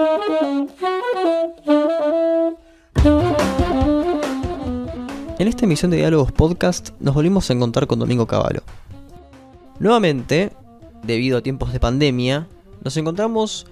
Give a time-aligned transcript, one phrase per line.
[0.00, 0.68] En
[5.48, 8.60] esta emisión de Diálogos Podcast nos volvimos a encontrar con Domingo Cavallo.
[9.80, 10.52] Nuevamente,
[11.02, 12.46] debido a tiempos de pandemia,
[12.84, 13.66] nos encontramos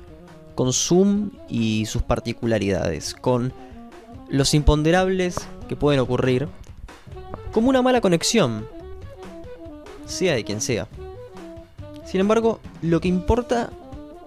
[0.57, 3.53] con Zoom y sus particularidades, con
[4.29, 5.37] los imponderables
[5.69, 6.49] que pueden ocurrir,
[7.53, 8.67] como una mala conexión,
[10.07, 10.89] sea de quien sea.
[12.05, 13.71] Sin embargo, lo que importa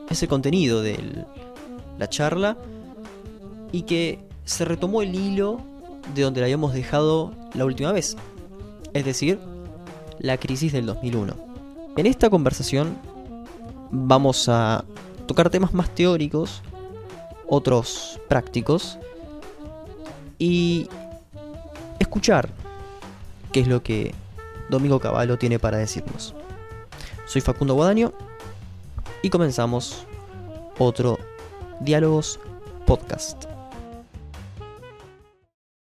[0.10, 1.26] es el contenido de
[2.00, 2.58] la charla
[3.72, 5.62] y que se retomó el hilo
[6.16, 8.18] de donde la habíamos dejado la última vez,
[8.94, 9.40] es decir,
[10.18, 11.36] la crisis del 2001.
[11.98, 12.98] En esta conversación
[13.92, 14.84] vamos a
[15.28, 16.64] tocar temas más teóricos,
[17.48, 18.98] otros prácticos,
[20.40, 20.88] y
[22.00, 22.50] escuchar
[23.52, 24.16] qué es lo que
[24.70, 26.34] Domingo Cavallo tiene para decirnos.
[27.26, 28.14] Soy Facundo Guadaño
[29.22, 30.06] y comenzamos
[30.80, 31.20] otro
[31.82, 32.38] Diálogos
[32.86, 33.46] Podcast.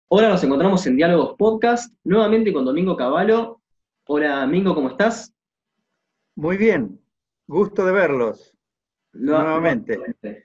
[0.10, 3.62] Ahora nos encontramos en Diálogos Podcast, nuevamente con Domingo Cavallo.
[4.06, 5.34] Hola, Domingo, ¿cómo estás?
[6.36, 7.00] Muy bien,
[7.48, 8.54] gusto de verlos.
[9.14, 9.98] nuevamente.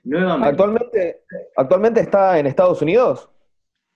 [0.05, 0.49] nuevamente.
[0.49, 1.23] ¿Actualmente,
[1.57, 3.29] ¿Actualmente está en Estados Unidos?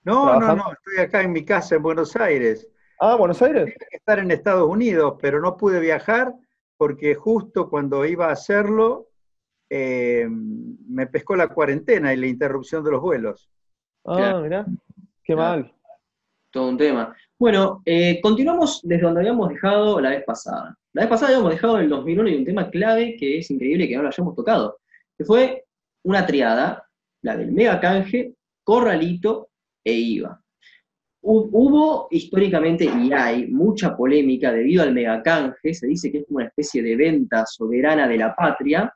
[0.04, 2.68] No, no, no, estoy acá en mi casa en Buenos Aires.
[3.00, 3.64] Ah, Buenos Aires.
[3.64, 6.34] Tenía que estar en Estados Unidos, pero no pude viajar
[6.76, 9.07] porque justo cuando iba a hacerlo
[9.70, 13.48] eh, me pescó la cuarentena y la interrupción de los vuelos.
[14.04, 14.66] Ah, mirá.
[15.22, 15.72] Qué mal.
[16.50, 17.14] Todo un tema.
[17.38, 20.76] Bueno, eh, continuamos desde donde habíamos dejado la vez pasada.
[20.92, 23.86] La vez pasada habíamos dejado en el 2001 y un tema clave que es increíble
[23.86, 24.78] que no lo hayamos tocado,
[25.16, 25.64] que fue
[26.04, 26.88] una triada,
[27.22, 29.50] la del mega canje, corralito
[29.84, 30.42] e IVA.
[31.20, 36.46] Hubo históricamente y hay mucha polémica debido al megacanje, se dice que es como una
[36.46, 38.92] especie de venta soberana de la patria,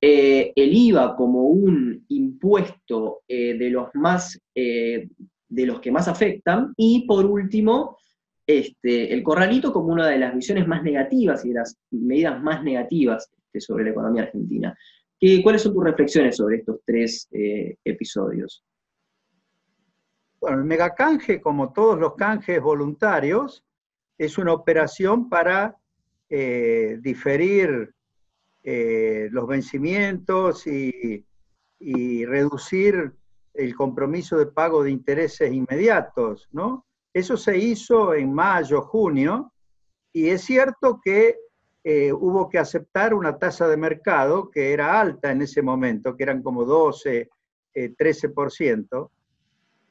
[0.00, 6.72] eh, el IVA como un impuesto eh, de los más de los que más afectan,
[6.76, 7.98] y por último,
[8.46, 12.62] este, el corralito como una de las visiones más negativas y de las medidas más
[12.62, 14.76] negativas este, sobre la economía argentina.
[15.18, 18.64] ¿Qué, ¿Cuáles son tus reflexiones sobre estos tres eh, episodios?
[20.40, 23.64] Bueno, el megacanje, como todos los canjes voluntarios,
[24.16, 25.76] es una operación para
[26.28, 27.92] eh, diferir
[28.62, 31.24] eh, los vencimientos y,
[32.26, 33.14] reducir
[33.54, 36.84] el compromiso de pago de intereses inmediatos, ¿no?
[37.14, 39.54] Eso se hizo en mayo, junio,
[40.12, 41.38] y es cierto que
[41.82, 46.24] eh, hubo que aceptar una tasa de mercado que era alta en ese momento, que
[46.24, 47.30] eran como 12,
[47.74, 49.10] 13%,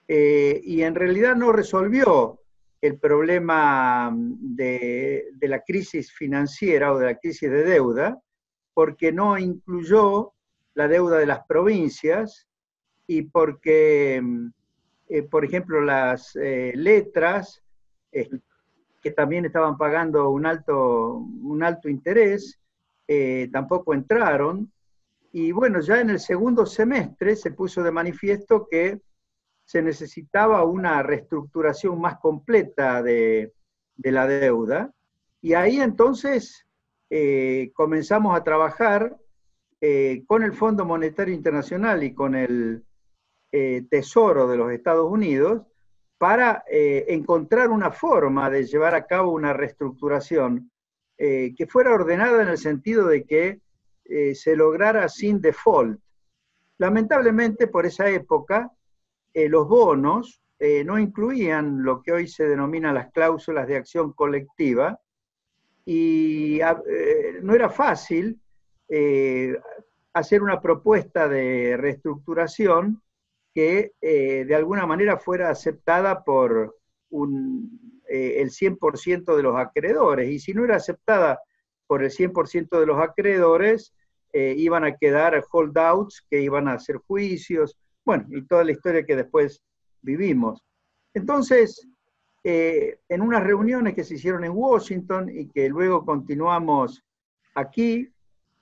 [0.07, 2.39] eh, y en realidad no resolvió
[2.81, 8.21] el problema de la crisis financiera o de la crisis de deuda,
[8.79, 10.31] porque no incluyó
[10.73, 12.47] la deuda de las provincias,
[13.07, 14.47] y porque, mm,
[15.09, 17.61] eh, por ejemplo, las eh, letras,
[18.13, 18.29] eh,
[19.01, 22.57] que también estaban pagando un alto, un alto interés,
[23.51, 24.71] tampoco entraron.
[25.33, 29.01] Y bueno, ya en el segundo semestre se puso de manifiesto que
[29.65, 33.51] se necesitaba una reestructuración más completa de,
[33.97, 34.93] de la deuda.
[35.41, 36.65] Y ahí entonces
[37.73, 39.17] comenzamos a trabajar
[40.27, 42.83] con el Fondo Monetario Internacional y con el
[43.51, 45.63] eh, Tesoro de los Estados Unidos
[46.19, 50.69] para eh, encontrar una forma de llevar a cabo una reestructuración
[51.17, 53.61] eh, que fuera ordenada en el sentido de que
[54.33, 55.99] se lograra sin default.
[56.79, 58.71] Lamentablemente, por esa época,
[59.35, 60.41] los bonos
[60.83, 64.99] no incluían lo que hoy se denomina las cláusulas de acción colectiva
[65.91, 66.59] y
[67.41, 68.39] no era fácil
[70.13, 73.01] hacer una propuesta de reestructuración
[73.53, 76.77] que eh, de alguna manera fuera aceptada por
[77.11, 80.29] eh, el 100% de los acreedores.
[80.29, 81.39] Y si no era aceptada
[81.87, 83.93] por el 100% de los acreedores,
[84.31, 87.75] eh, iban a quedar holdouts que iban a hacer juicios,
[88.05, 89.63] bueno, y toda la historia que después
[90.01, 90.61] vivimos.
[91.15, 91.87] Entonces,
[93.07, 97.03] en unas reuniones que se hicieron en Washington y que luego continuamos
[97.55, 98.07] aquí,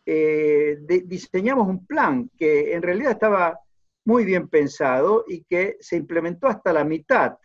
[0.06, 3.60] diseñamos un plan que en realidad estaba
[4.08, 7.38] muy bien pensado y que se implementó hasta la mitad,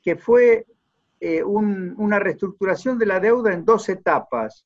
[0.00, 0.64] que fue
[1.18, 4.64] eh, una reestructuración de la deuda en dos etapas.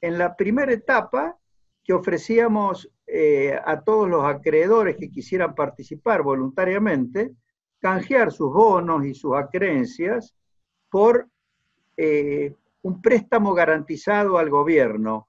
[0.00, 1.38] En la primera etapa,
[1.84, 7.34] que ofrecíamos eh, a todos los acreedores que quisieran participar voluntariamente,
[7.78, 10.34] canjear sus bonos y sus acreencias
[10.90, 11.28] por
[11.96, 15.28] eh, un préstamo garantizado al gobierno.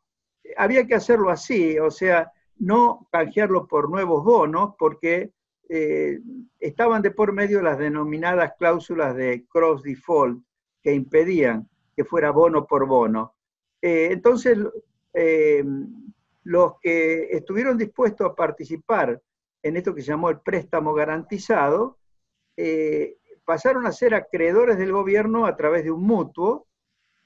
[0.57, 5.31] Había que hacerlo así, o sea, no canjearlo por nuevos bonos porque
[5.69, 6.19] eh,
[6.59, 10.43] estaban de por medio las denominadas cláusulas de cross default
[10.81, 13.35] que impedían que fuera bono por bono.
[13.81, 14.57] Eh, entonces,
[16.43, 19.21] los que estuvieron dispuestos a participar
[19.61, 21.97] en esto que se llamó el préstamo garantizado,
[23.51, 26.67] pasaron a ser acreedores del gobierno a través de un mutuo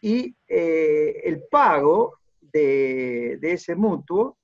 [0.01, 2.17] y el pago
[2.55, 4.39] de, ese mutuo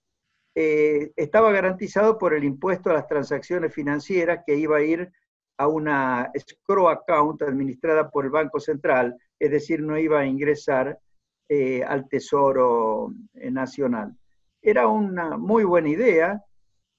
[0.53, 5.11] eh, estaba garantizado por el impuesto a las transacciones financieras que iba a ir
[5.57, 10.99] a una escrow account administrada por el Banco Central, es decir, no iba a ingresar
[11.47, 14.15] eh, al Tesoro eh, Nacional.
[14.61, 16.43] Era una muy buena idea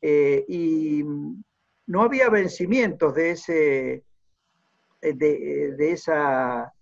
[0.04, 1.04] y
[1.86, 4.02] no había vencimientos de, ese,
[5.02, 6.72] de, de esa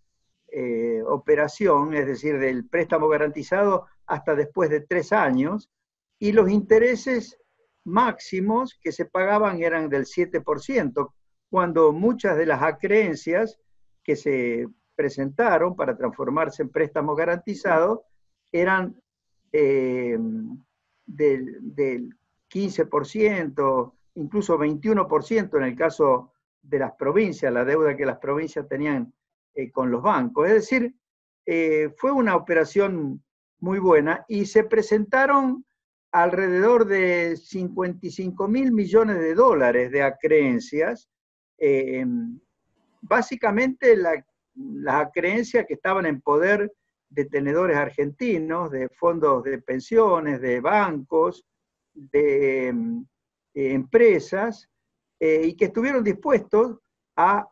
[1.06, 5.70] operación, es decir, del préstamo garantizado hasta después de tres años,
[6.18, 7.38] y los intereses
[7.84, 11.12] máximos que se pagaban eran del 7%,
[11.50, 13.58] cuando muchas de las acreencias
[14.02, 18.00] que se presentaron para transformarse en préstamos garantizados
[18.52, 19.00] eran
[19.52, 20.18] eh,
[21.06, 22.16] del,
[22.52, 26.32] 15%, incluso 21% en el caso
[26.62, 29.12] de las provincias, la deuda que las provincias tenían
[29.54, 30.48] eh, con los bancos.
[30.48, 30.94] Es decir,
[31.46, 33.22] eh, fue una operación
[33.58, 35.64] muy buena y se presentaron
[36.12, 41.08] alrededor de 55 mil millones de dólares de acreencias,
[41.58, 42.04] eh,
[43.00, 46.72] básicamente las acreencias que estaban en poder
[47.10, 51.44] de tenedores argentinos, de fondos de pensiones, de bancos,
[51.92, 52.74] de,
[53.52, 54.69] empresas,
[55.20, 56.78] eh, y que estuvieron dispuestos
[57.16, 57.46] a,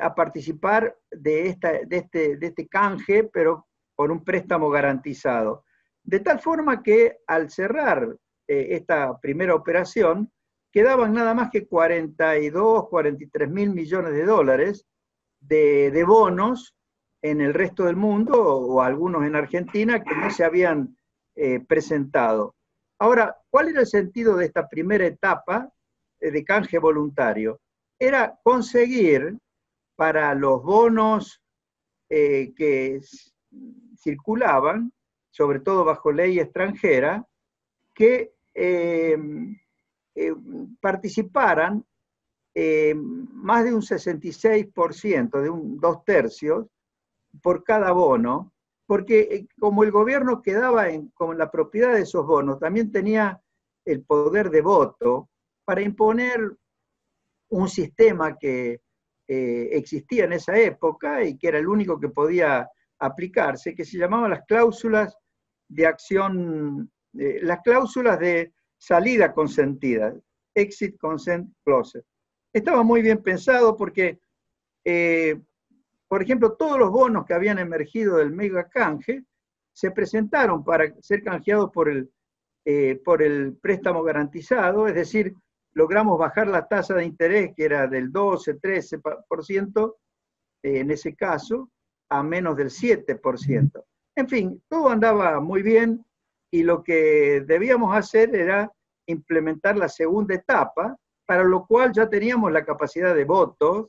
[0.00, 3.66] a participar de, esta, de, este, de este canje, pero
[3.96, 5.64] por un préstamo garantizado.
[6.04, 8.16] De tal forma que al cerrar
[8.48, 10.32] eh, esta primera operación,
[10.72, 14.86] quedaban nada más que 42, 43 mil millones de dólares
[15.40, 16.74] de, bonos
[17.20, 20.96] en el resto del mundo o, algunos en Argentina que no se habían
[21.34, 22.54] eh, presentado.
[22.98, 25.72] Ahora, ¿cuál era el sentido de esta primera etapa
[26.20, 27.60] eh, de canje voluntario?
[27.98, 29.36] Era conseguir
[29.96, 31.42] para los bonos
[32.08, 33.00] que
[33.98, 34.92] circulaban
[35.38, 37.24] sobre todo bajo ley extranjera,
[37.94, 39.16] que eh,
[40.16, 40.34] eh,
[40.80, 41.84] participaran
[42.54, 46.66] eh, más de un 66%, de un dos tercios,
[47.40, 48.52] por cada bono,
[48.88, 53.38] porque como el gobierno quedaba en, con la propiedad de esos bonos, también tenía
[53.84, 55.28] el poder de voto
[55.66, 56.56] para imponer
[57.50, 58.80] un sistema que
[59.28, 62.66] existía en esa época y que era el único que podía
[62.98, 65.14] aplicarse, que se llamaban las cláusulas
[65.68, 70.14] de acción, las cláusulas de salida consentida,
[70.54, 72.02] exit consent clause.
[72.54, 74.18] Estaba muy bien pensado porque,
[74.82, 75.38] eh,
[76.08, 79.24] por ejemplo, todos los bonos que habían emergido del mega canje
[79.72, 82.10] se presentaron para ser canjeados por el,
[82.64, 85.34] eh, por el préstamo garantizado, es decir,
[85.74, 89.96] logramos bajar la tasa de interés, que era del 12, 13%
[90.62, 91.70] eh, en ese caso,
[92.10, 93.84] a menos del 7%.
[94.16, 96.04] En fin, todo andaba muy bien
[96.50, 98.72] y lo que debíamos hacer era
[99.06, 103.88] implementar la segunda etapa, para lo cual ya teníamos la capacidad de votos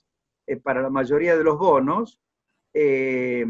[0.50, 2.20] eh, para la mayoría de los bonos,
[2.74, 3.46] eh,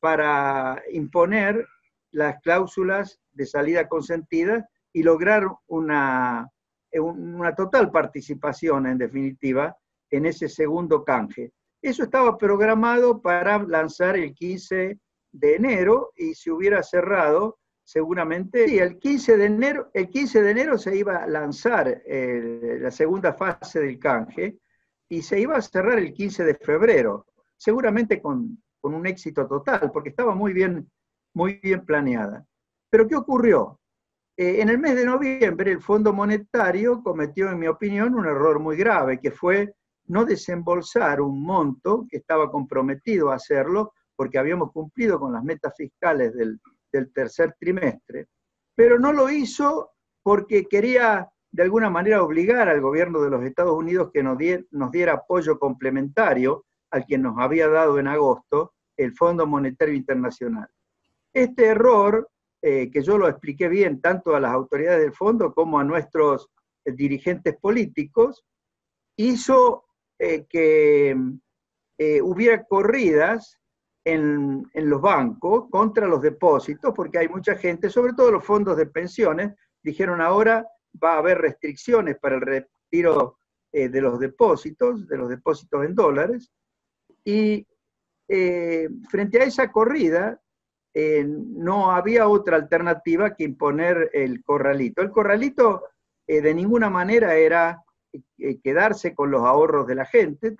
[0.00, 1.64] para imponer
[2.10, 6.48] las cláusulas de salida consentida y lograr una,
[6.92, 9.76] una total participación, en definitiva,
[10.10, 11.52] en ese segundo canje.
[11.80, 14.98] Eso estaba programado para lanzar el 15
[15.30, 20.50] de enero y se hubiera cerrado seguramente, sí, el 15 de enero, el 15 de
[20.50, 24.58] enero se iba a lanzar eh, la segunda fase del canje
[25.08, 30.08] y se iba a cerrar el 15 de febrero, seguramente con, un éxito total, porque
[30.10, 30.90] estaba muy bien,
[31.34, 32.46] muy bien planeada.
[32.88, 33.78] Pero ¿qué ocurrió?
[34.34, 38.60] Eh, en el mes de noviembre el Fondo Monetario cometió, en mi opinión, un error
[38.60, 39.74] muy grave, que fue
[40.06, 45.74] no desembolsar un monto que estaba comprometido a hacerlo porque habíamos cumplido con las metas
[45.76, 46.60] fiscales del,
[47.12, 48.26] tercer trimestre,
[48.74, 53.76] pero no lo hizo porque quería de alguna manera obligar al gobierno de los Estados
[53.76, 59.44] Unidos que nos, diera, apoyo complementario al que nos había dado en agosto el Fondo
[59.44, 60.68] Monetario Internacional.
[61.32, 62.30] Este error,
[62.62, 66.48] eh, que yo lo expliqué bien tanto a las autoridades del fondo como a nuestros
[66.84, 68.44] eh, dirigentes políticos,
[69.16, 69.86] hizo
[70.16, 71.16] eh, que
[72.22, 73.58] hubiera corridas
[74.04, 78.86] en, los bancos contra los depósitos, porque hay mucha gente, sobre todo los fondos de
[78.86, 80.64] pensiones, dijeron ahora
[81.02, 83.38] va a haber restricciones para el retiro
[83.72, 86.50] eh, de los depósitos, de los depósitos en dólares,
[87.24, 87.66] y
[88.28, 90.40] eh, frente a esa corrida
[90.94, 95.02] eh, no había otra alternativa que imponer el corralito.
[95.02, 95.84] El corralito
[96.26, 97.82] de ninguna manera era
[98.62, 100.54] quedarse con los ahorros de la gente,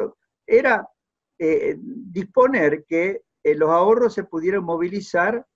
[0.46, 0.88] era
[1.36, 5.46] disponer que los ahorros se pudieran movilizar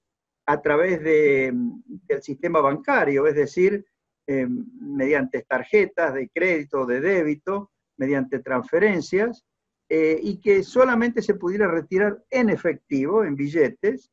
[0.46, 3.86] a través del sistema bancario, es decir,
[4.26, 9.44] eh, mediante tarjetas de crédito, de débito, mediante transferencias,
[9.88, 14.10] eh, y que solamente se pudiera retirar en efectivo, en billetes,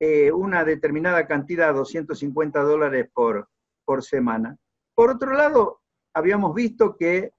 [0.00, 3.48] eh, una determinada cantidad, 250 dólares por,
[3.84, 4.56] por semana.
[4.94, 5.80] Por otro lado,
[6.12, 7.32] habíamos visto que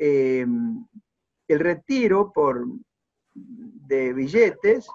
[0.00, 0.78] el
[1.48, 2.64] retiro por,
[3.34, 4.88] de billetes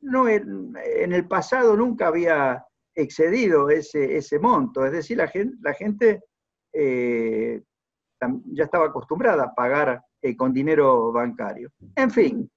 [0.00, 2.67] no, en el pasado nunca había
[2.98, 4.84] excedido ese, ese monto.
[4.84, 6.24] Es decir, la gente, la gente
[6.72, 7.62] eh,
[8.46, 11.70] ya estaba acostumbrada a pagar eh, con dinero bancario.
[11.94, 12.50] En fin,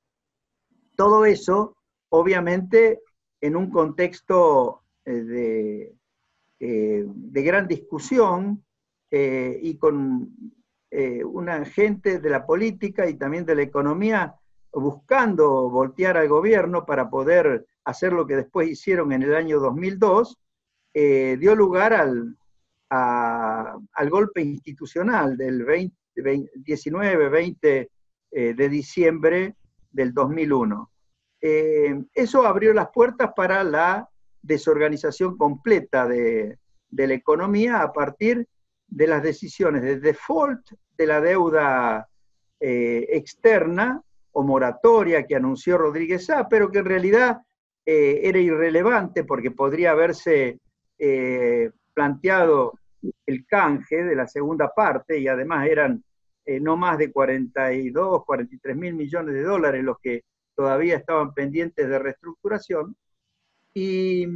[0.95, 1.77] todo eso,
[2.10, 3.01] obviamente,
[3.39, 5.95] en un contexto eh, de,
[6.60, 8.63] de, gran discusión
[9.12, 10.31] y con
[11.25, 14.36] una gente de la política y también de la economía
[14.71, 20.38] buscando voltear al gobierno para poder hacer lo que después hicieron en el año 2002,
[20.93, 22.38] eh, dio lugar al,
[22.89, 25.65] al, golpe institucional del
[26.15, 27.89] 19-20
[28.31, 29.55] eh, de diciembre
[29.89, 30.91] del 2001.
[31.41, 34.07] Eh, eso abrió las puertas para la
[34.41, 36.57] desorganización completa de,
[36.89, 38.47] de, la economía a partir
[38.88, 42.07] de las decisiones de default de la deuda
[42.63, 47.41] externa o moratoria que anunció Rodríguez A, pero que en realidad
[47.85, 50.59] eh, era irrelevante porque podría haberse
[51.00, 52.73] eh, planteado
[53.25, 56.03] el canje de la segunda parte y además eran
[56.45, 60.23] eh, no más de 42, 43 mil millones de dólares los que
[60.55, 62.95] todavía estaban pendientes de reestructuración.
[63.73, 64.27] Y,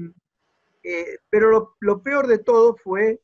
[1.29, 3.19] pero lo, lo, peor de todo fue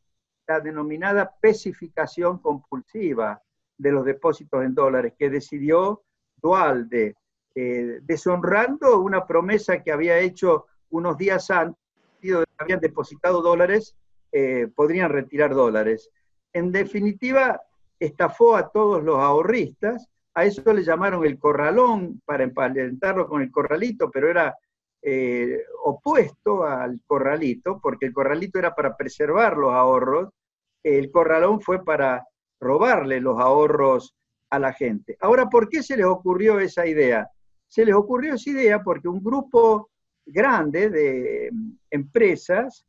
[0.48, 3.42] la denominada especificación compulsiva
[3.78, 6.04] de los depósitos en dólares, que decidió
[6.36, 7.16] Dualde
[7.56, 11.78] eh, deshonrando una promesa que había hecho unos días antes,
[12.58, 13.96] habían depositado dólares,
[14.32, 16.10] eh, podrían retirar dólares.
[16.54, 17.62] En definitiva,
[18.00, 23.52] estafó a todos los ahorristas, a eso le llamaron el corralón para emparentarlo con el
[23.52, 24.56] corralito, pero era
[25.02, 30.30] eh, opuesto al corralito, porque el corralito era para preservar los ahorros,
[30.84, 32.26] el corralón fue para
[32.60, 34.16] robarle los ahorros
[34.50, 35.18] a la gente.
[35.20, 37.28] Ahora, ¿por qué se les ocurrió esa idea?
[37.72, 39.92] Se les ocurrió esa idea porque un grupo
[40.26, 41.50] grande de
[41.90, 42.86] empresas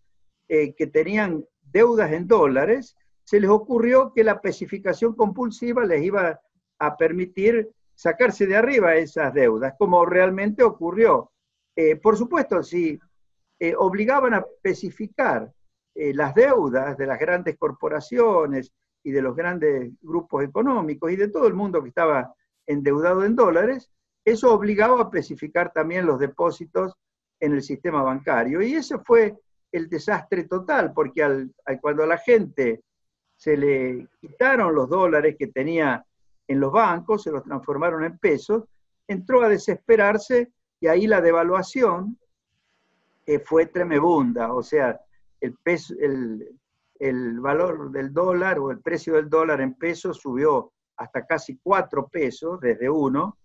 [0.49, 6.41] eh, que tenían deudas en dólares, se les ocurrió que la especificación compulsiva les iba
[6.81, 11.31] a permitir sacarse de arriba esas deudas, como realmente ocurrió.
[11.77, 12.99] Eh, por supuesto, si
[13.61, 15.49] eh, obligaban a especificar
[15.95, 18.73] las deudas de las grandes corporaciones
[19.05, 22.35] y de los grandes grupos económicos y de todo el mundo que estaba
[22.67, 23.93] endeudado en dólares,
[24.25, 26.95] eso obligaba a especificar también los depósitos
[27.41, 28.63] en el sistema bancario.
[28.63, 29.37] Y ese fue
[29.73, 31.49] el desastre total, porque
[31.81, 32.83] cuando a la gente
[33.37, 36.05] se le quitaron los dólares que tenía
[36.47, 38.65] en los bancos, se los transformaron en pesos,
[39.09, 42.19] entró a desesperarse y ahí la devaluación
[43.27, 45.01] eh, fue tremebunda, o sea,
[45.41, 46.59] el, peso, el,
[46.99, 52.07] el valor del dólar o el precio del dólar en pesos subió hasta casi cuatro
[52.09, 53.39] pesos desde uno,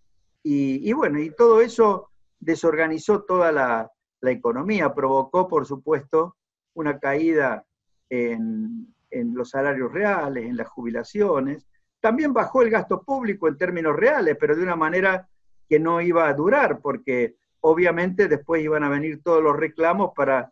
[0.43, 3.91] y, bueno, y todo eso desorganizó toda la,
[4.21, 6.35] economía, provocó, por supuesto,
[6.73, 7.65] una caída
[8.09, 11.65] en, los salarios reales, en las jubilaciones.
[12.01, 15.27] También bajó el gasto público en términos reales, pero de una manera
[15.69, 20.51] que no iba a durar, porque obviamente después iban a venir todos los reclamos para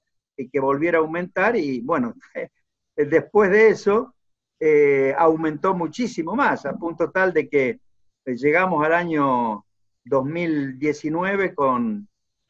[0.51, 2.13] que volviera a aumentar y bueno,
[2.95, 4.15] después de eso
[4.59, 7.79] eh, aumentó muchísimo más, a punto tal de que
[8.25, 9.64] llegamos al año
[10.05, 12.07] 2019 con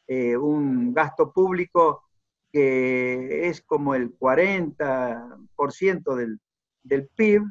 [0.07, 2.03] eh, un gasto público
[2.51, 6.39] que es como el 40% del,
[6.83, 7.43] del PIB,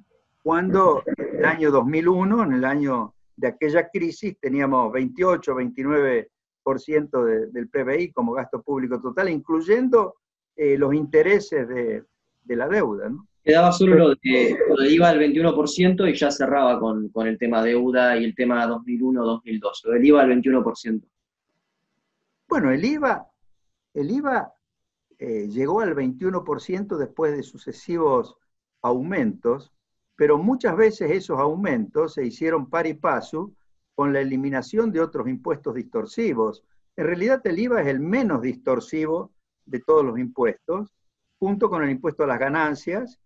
[0.42, 7.68] cuando en el año 2001, en el año de aquella crisis, teníamos 28, 29% del
[7.68, 10.16] PBI como gasto público total, incluyendo
[10.56, 12.04] eh, los intereses de,
[12.42, 13.10] de la deuda.
[13.10, 13.26] ¿no?
[13.44, 17.62] Quedaba solo lo de, lo de IVA al 21% y ya cerraba con, el tema
[17.62, 21.02] deuda y el tema 2001-2002, lo del IVA al 21%.
[22.48, 23.26] Bueno, el IVA,
[23.92, 24.50] el IVA
[25.18, 28.34] eh, llegó al 21% después de sucesivos
[28.80, 29.72] aumentos,
[30.16, 33.52] pero muchas veces esos aumentos se hicieron par y paso
[33.94, 36.64] con la eliminación de otros impuestos distorsivos.
[36.96, 39.32] En realidad el IVA es el menos distorsivo
[39.66, 40.94] de todos los impuestos,
[41.38, 43.20] junto con el impuesto a las ganancias,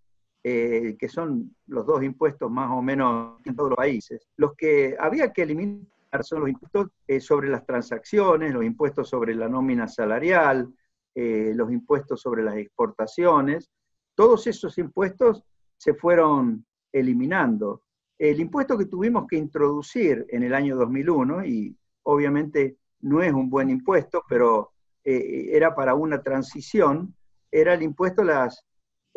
[0.44, 4.28] eh, que son los dos impuestos más o menos en todos los países.
[4.36, 5.88] Los que había que eliminar
[6.22, 10.72] son los impuestos eh, sobre las transacciones, los impuestos sobre la nómina salarial,
[11.14, 13.68] eh, los impuestos sobre las exportaciones.
[14.14, 15.42] Todos esos impuestos
[15.76, 17.82] se fueron eliminando.
[18.16, 23.50] El impuesto que tuvimos que introducir en el año 2001, y obviamente no es un
[23.50, 24.72] buen impuesto, pero
[25.04, 27.14] era para una transición,
[27.50, 28.64] era el impuesto a, las,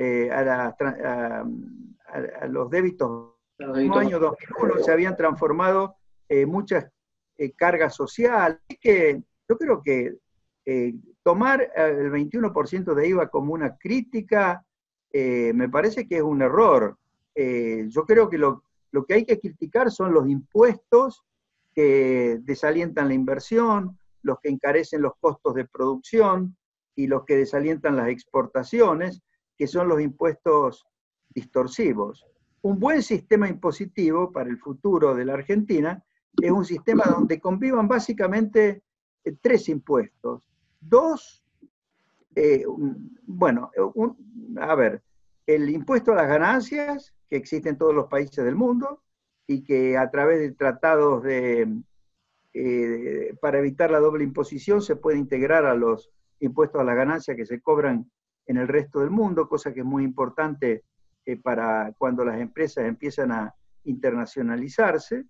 [0.04, 1.46] eh, a,
[2.48, 3.36] los débitos.
[3.60, 5.96] En el año 2001 se habían transformado
[6.28, 6.90] eh, muchas
[7.56, 8.60] cargas sociales.
[8.80, 10.16] que yo creo que
[11.24, 14.64] tomar el 21% de IVA como una crítica
[15.14, 16.98] me parece que es un error.
[17.36, 21.24] yo creo que lo, lo que hay que criticar son los impuestos
[21.74, 26.58] que desalientan la inversión, los que encarecen los costos de producción
[26.96, 29.22] y los que desalientan las exportaciones,
[29.62, 30.88] que son los impuestos
[31.30, 32.26] distorsivos.
[32.64, 36.04] Un buen sistema impositivo para el futuro de la Argentina
[36.42, 38.82] es un sistema donde convivan básicamente
[39.24, 40.50] eh, tres impuestos.
[40.80, 41.46] Dos,
[42.34, 42.66] eh,
[43.28, 43.70] bueno,
[44.60, 45.04] a ver,
[45.46, 49.04] el impuesto a las ganancias, que existe en todos los países del mundo
[49.46, 51.68] y que a través de tratados eh,
[53.40, 57.46] para evitar la doble imposición se puede integrar a los impuestos a la ganancia que
[57.46, 58.10] se cobran
[58.52, 60.84] en el resto del mundo, cosa que es muy importante
[61.26, 63.56] eh, para cuando las empresas empiezan a
[63.86, 65.24] internacionalizarse.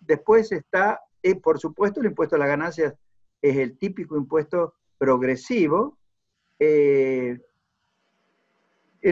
[0.00, 2.94] Después está, eh, por supuesto, el impuesto a las ganancias
[3.42, 5.98] es el típico impuesto progresivo.
[6.58, 7.40] el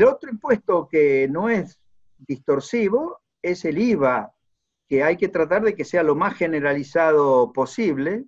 [0.06, 1.78] otro impuesto que no es
[2.16, 4.32] distorsivo es el IVA,
[4.88, 8.24] que hay que tratar de que sea lo más generalizado posible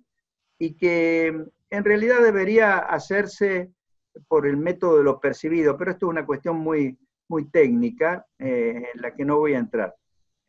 [0.59, 1.27] y que
[1.71, 3.71] en realidad debería hacerse
[4.27, 6.97] por el método de lo percibido, pero esto es una cuestión muy,
[7.27, 9.95] muy técnica eh, en la que no voy a entrar.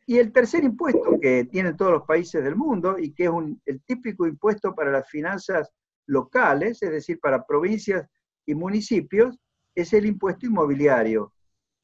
[0.05, 3.31] Y el tercer impuesto que tienen todos los países del mundo y que es
[3.65, 5.69] el típico impuesto para las finanzas
[6.05, 8.07] locales, es decir, para provincias
[8.45, 9.37] y municipios,
[9.75, 11.33] es el impuesto inmobiliario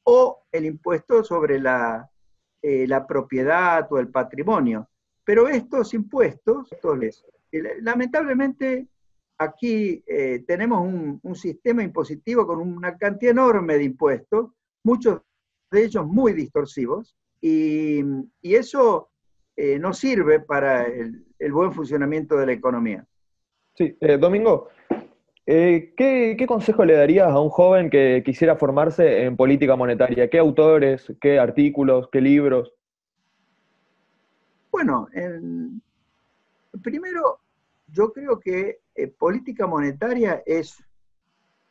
[0.04, 2.10] o el impuesto sobre la,
[2.62, 4.88] eh, la propiedad o el patrimonio.
[5.22, 8.88] Pero estos impuestos, eh, lamentablemente
[9.38, 14.50] aquí eh, tenemos un, sistema impositivo con una cantidad enorme de impuestos,
[14.84, 15.20] muchos
[15.70, 18.02] de ellos muy distorsivos, y,
[18.42, 19.10] eso
[19.56, 23.06] no sirve para el, el, buen funcionamiento de la economía.
[23.74, 24.68] Sí, Domingo,
[25.46, 30.30] eh, ¿qué, consejo le darías a un joven que quisiera formarse en política monetaria?
[30.30, 32.72] ¿Qué autores, qué artículos, qué libros?
[34.72, 35.08] Bueno,
[36.82, 37.40] primero,
[37.94, 40.82] yo creo que eh, política monetaria es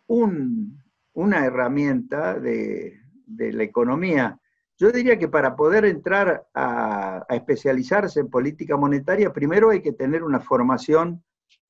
[0.08, 4.40] una herramienta de, la economía.
[4.78, 10.24] Yo diría que para poder entrar a especializarse en política monetaria, primero hay que tener
[10.24, 11.24] una formación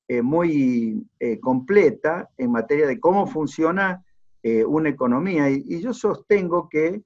[0.08, 4.04] eh, muy eh, completa en materia de cómo funciona
[4.66, 5.48] una economía.
[5.48, 7.00] Y, yo sostengo que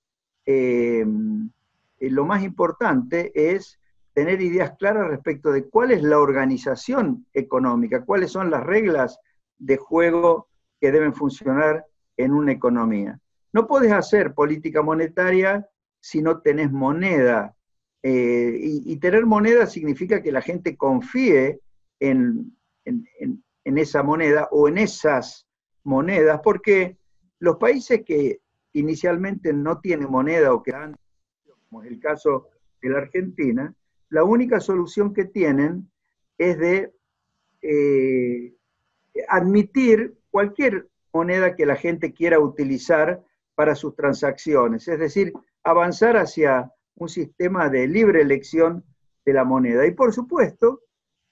[2.01, 3.78] lo más importante es
[4.19, 9.21] tener ideas claras respecto de cuál es la organización económica, cuáles son las reglas
[9.59, 10.49] de juego
[10.81, 13.21] que deben funcionar en una economía.
[13.53, 15.69] No puedes hacer política monetaria
[16.01, 17.55] si no tenés moneda.
[18.03, 21.61] y, tener moneda significa que la gente confíe
[22.01, 25.47] en, en, esa moneda o en esas
[25.85, 26.97] monedas, porque
[27.39, 28.41] los países que
[28.73, 30.97] inicialmente no tienen moneda o que han,
[31.69, 32.49] como es el caso
[32.83, 33.73] de la Argentina,
[34.11, 35.91] la única solución que tienen
[36.39, 36.93] es de
[37.63, 38.55] eh,
[39.29, 43.23] admitir cualquier moneda que la gente quiera utilizar
[43.55, 45.33] para sus transacciones, es decir,
[45.65, 48.85] avanzar hacia un sistema de libre elección
[49.25, 49.87] de la moneda.
[49.87, 50.83] Y por supuesto,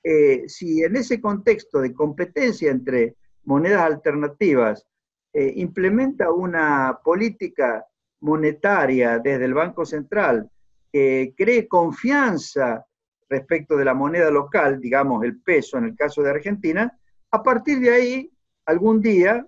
[0.03, 4.87] eh, si en ese contexto de competencia entre monedas alternativas
[5.33, 7.87] eh, implementa una política
[8.21, 10.51] monetaria desde el Banco Central
[10.93, 12.85] que cree confianza
[13.29, 16.97] respecto de la moneda local, digamos el peso en el caso de Argentina,
[17.31, 18.33] a partir de ahí,
[18.65, 19.47] algún día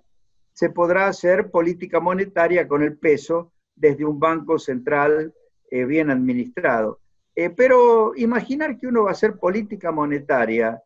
[0.53, 5.33] se podrá hacer política monetaria con el peso desde un banco central
[5.71, 6.99] eh, bien administrado.
[7.35, 10.81] Eh, pero imaginar que uno va a hacer política monetaria,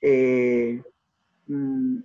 [0.00, 0.82] eh,
[1.46, 1.98] mm,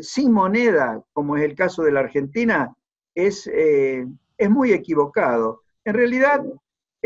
[0.00, 2.74] sin moneda, como es el caso de la Argentina,
[3.14, 5.62] es, es muy equivocado.
[5.84, 6.42] En realidad,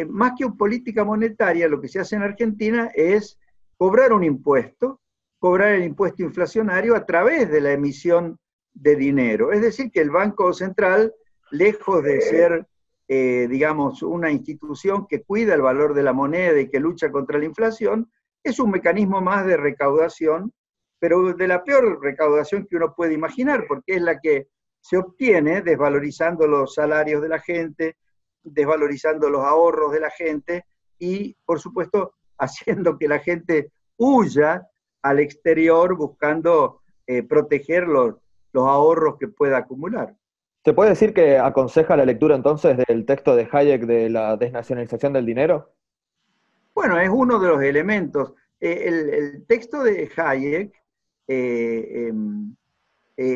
[0.05, 3.39] más que política monetaria, lo que se hace en Argentina es
[3.77, 5.01] cobrar un impuesto,
[5.39, 8.39] cobrar el impuesto inflacionario a través de la emisión
[8.75, 9.53] de dinero.
[9.53, 11.15] Es decir, que el Banco Central,
[11.51, 12.67] lejos de ser,
[13.09, 17.39] eh, digamos, una institución que cuida el valor de la moneda y que lucha contra
[17.39, 18.11] la inflación,
[18.43, 20.53] es un mecanismo más de recaudación,
[20.99, 24.49] pero de la peor recaudación que uno puede imaginar, porque es la que
[24.81, 27.97] se obtiene desvalorizando los salarios de la gente,
[28.47, 30.65] desvalorizando los ahorros de la gente
[30.99, 34.67] y, por supuesto, haciendo que la gente huya
[35.03, 38.17] al exterior buscando eh, proteger los,
[38.55, 40.17] ahorros que pueda acumular.
[40.65, 45.13] ¿Se puede decir que aconseja la lectura entonces del texto de Hayek de la desnacionalización
[45.13, 45.75] del dinero?
[46.75, 48.33] Bueno, es uno de los elementos.
[48.59, 50.73] Eh, el, texto de Hayek,
[51.29, 52.57] eh, em,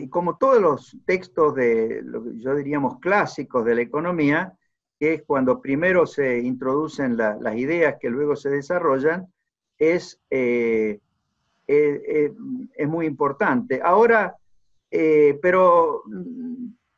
[0.09, 4.59] como todos los textos de, lo que yo diríamos clásicos de la economía,
[5.01, 9.33] que es cuando primero se introducen las ideas que luego se desarrollan,
[9.79, 11.01] es, eh,
[11.67, 12.33] eh, eh,
[12.75, 13.81] es muy importante.
[13.83, 14.37] Ahora,
[14.91, 16.03] pero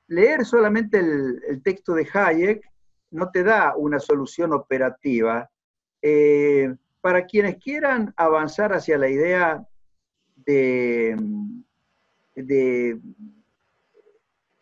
[0.08, 2.68] leer solamente el, texto de Hayek
[3.12, 5.48] no te da una solución operativa.
[7.00, 9.64] para quienes quieran avanzar hacia la idea
[10.36, 11.16] de,
[12.34, 13.00] de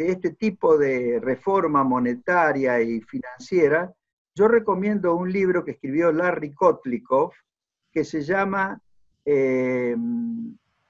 [0.09, 3.93] este tipo de reforma monetaria y financiera,
[4.35, 7.33] yo recomiendo un libro que escribió Larry Kotlikov,
[7.93, 8.81] que se llama,
[9.25, 9.95] eh,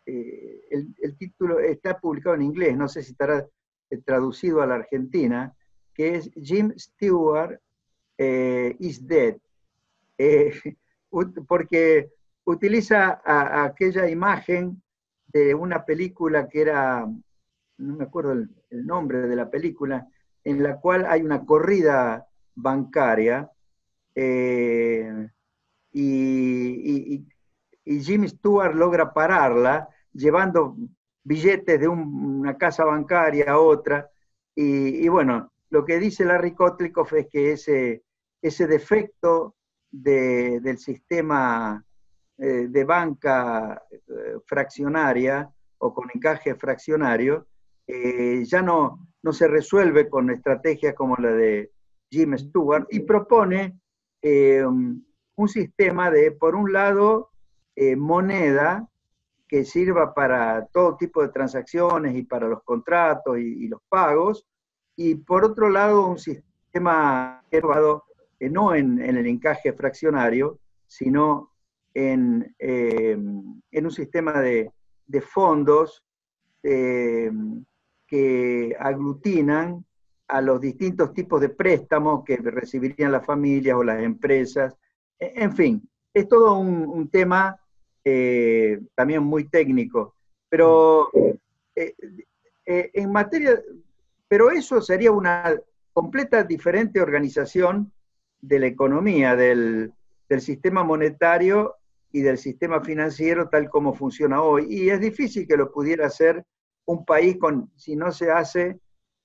[0.07, 3.47] eh, el, título está publicado en inglés, no sé si estará
[3.91, 5.55] eh, traducido a la Argentina,
[5.93, 7.59] que es Jim Stewart
[8.79, 9.37] is Dead,
[11.49, 12.11] porque
[12.45, 14.83] utiliza aquella imagen
[15.29, 17.09] de una película que era
[17.81, 20.07] no me acuerdo el, nombre de la película,
[20.45, 23.51] en la cual hay una corrida bancaria
[24.15, 25.29] eh,
[25.93, 27.27] y,
[27.85, 30.77] Jimmy Stewart logra pararla llevando
[31.25, 34.09] billetes de una casa bancaria a otra.
[34.55, 38.05] Y, bueno, lo que dice Larry Kotlikov es que ese,
[38.41, 39.57] ese defecto
[39.91, 41.85] del sistema
[42.39, 47.49] eh, de banca eh, fraccionaria o con encaje fraccionario
[47.93, 51.73] eh, ya no, no se resuelve con estrategias como la de
[52.09, 53.81] Jim Stewart y propone
[54.23, 57.31] eh, un sistema de, por un lado,
[57.75, 58.87] eh, moneda
[59.49, 64.47] que sirva para todo tipo de transacciones y para los contratos y, los pagos,
[64.95, 68.05] y por otro lado, un sistema elevado
[68.39, 71.51] no en, el encaje fraccionario, sino
[71.95, 74.71] en, en un sistema de,
[75.07, 76.05] de fondos
[78.11, 79.85] que aglutinan
[80.27, 84.75] a los distintos tipos de préstamos que recibirían las familias o las empresas.
[85.19, 87.57] E, en fin, es todo un, tema
[88.05, 90.17] eh, también muy técnico,
[90.49, 91.09] pero
[91.77, 91.95] eh,
[92.67, 93.61] eh, en materia,
[94.27, 95.55] pero eso sería una
[95.93, 97.93] completa diferente organización
[98.41, 99.93] de la economía, del,
[100.29, 101.77] del sistema monetario
[102.11, 104.67] y del sistema financiero tal como funciona hoy.
[104.69, 106.45] Y es difícil que lo pudiera hacer
[106.87, 108.81] un país con, si no se hace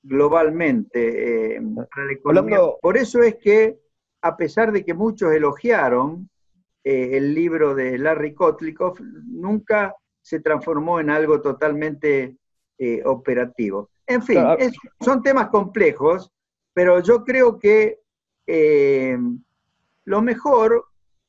[0.05, 1.61] globalmente eh,
[1.93, 2.59] para la economía.
[2.81, 3.79] Por eso es que,
[4.21, 6.29] a pesar de que muchos elogiaron
[6.83, 12.37] eh, el libro de Larry Kotlikov, nunca se transformó en algo totalmente
[12.77, 13.89] eh, operativo.
[14.07, 14.43] En fin,
[14.99, 16.31] son temas complejos,
[16.73, 17.99] pero yo creo que
[20.05, 20.85] lo mejor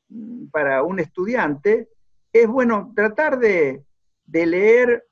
[0.08, 1.88] mm, para un estudiante
[2.32, 3.82] es, bueno, tratar de,
[4.26, 5.05] de leer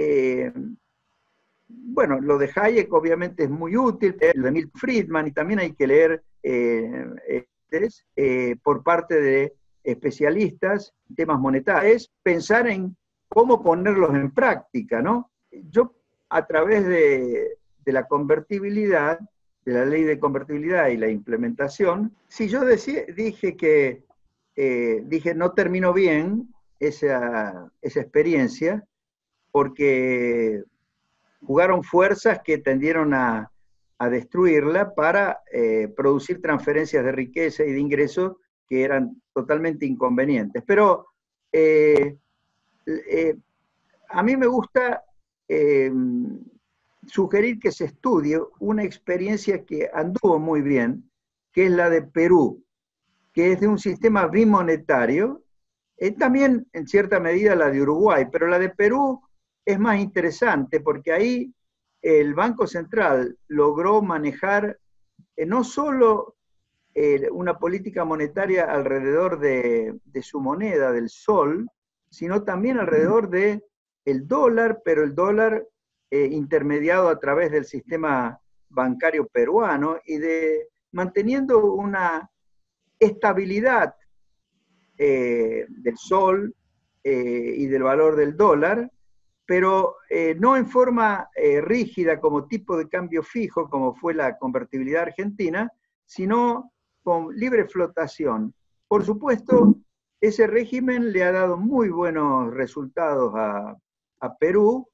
[0.00, 0.52] eh,
[1.66, 5.72] bueno, lo de Hayek obviamente es muy útil, el de Milton Friedman, y también hay
[5.72, 7.04] que leer eh,
[8.14, 12.96] eh, por parte de especialistas en temas monetarios, pensar en
[13.28, 15.32] cómo ponerlos en práctica, ¿no?
[15.50, 15.96] Yo,
[16.28, 19.18] a través de, la convertibilidad,
[19.64, 24.04] de la ley de convertibilidad y la implementación, si yo dije que,
[24.54, 28.86] dije, no terminó bien esa, esa experiencia,
[29.58, 30.62] porque
[31.40, 33.50] jugaron fuerzas que tendieron a,
[34.08, 38.36] destruirla para eh, producir transferencias de riqueza y de ingresos
[38.68, 40.62] que eran totalmente inconvenientes.
[40.64, 41.08] Pero
[41.50, 42.16] eh,
[42.86, 43.36] eh,
[44.10, 45.02] a mí me gusta
[47.08, 51.10] sugerir que se estudie una experiencia que anduvo muy bien,
[51.50, 52.62] que es la de Perú,
[53.32, 55.42] que es de un sistema bimonetario,
[56.16, 59.20] también en cierta medida la de Uruguay, pero la de Perú
[59.68, 61.52] es más interesante porque ahí
[62.00, 64.78] el Banco Central logró manejar
[65.36, 66.36] eh, no solo
[66.94, 71.68] eh, una política monetaria alrededor de, su moneda, del sol,
[72.08, 73.62] sino también alrededor del
[74.06, 75.66] el dólar, pero el dólar
[76.10, 82.30] eh, intermediado a través del sistema bancario peruano y de manteniendo una
[82.98, 83.94] estabilidad
[84.96, 86.54] del sol
[87.04, 88.90] y del valor del dólar,
[89.48, 94.36] pero eh, no en forma eh, rígida como tipo de cambio fijo, como fue la
[94.36, 95.72] convertibilidad argentina,
[96.04, 96.70] sino
[97.02, 98.52] con libre flotación.
[98.86, 99.76] Por supuesto,
[100.20, 103.74] ese régimen le ha dado muy buenos resultados a,
[104.20, 104.86] a Perú,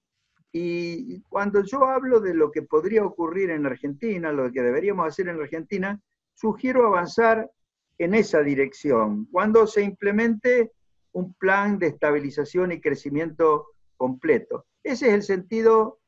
[0.52, 5.26] y cuando yo hablo de lo que podría ocurrir en Argentina, lo que deberíamos hacer
[5.26, 6.00] en Argentina,
[6.32, 7.50] sugiero avanzar
[7.98, 10.70] en esa dirección, cuando se implemente
[11.10, 14.66] un plan de estabilización y crecimiento completo.
[14.82, 16.00] Ese es el sentido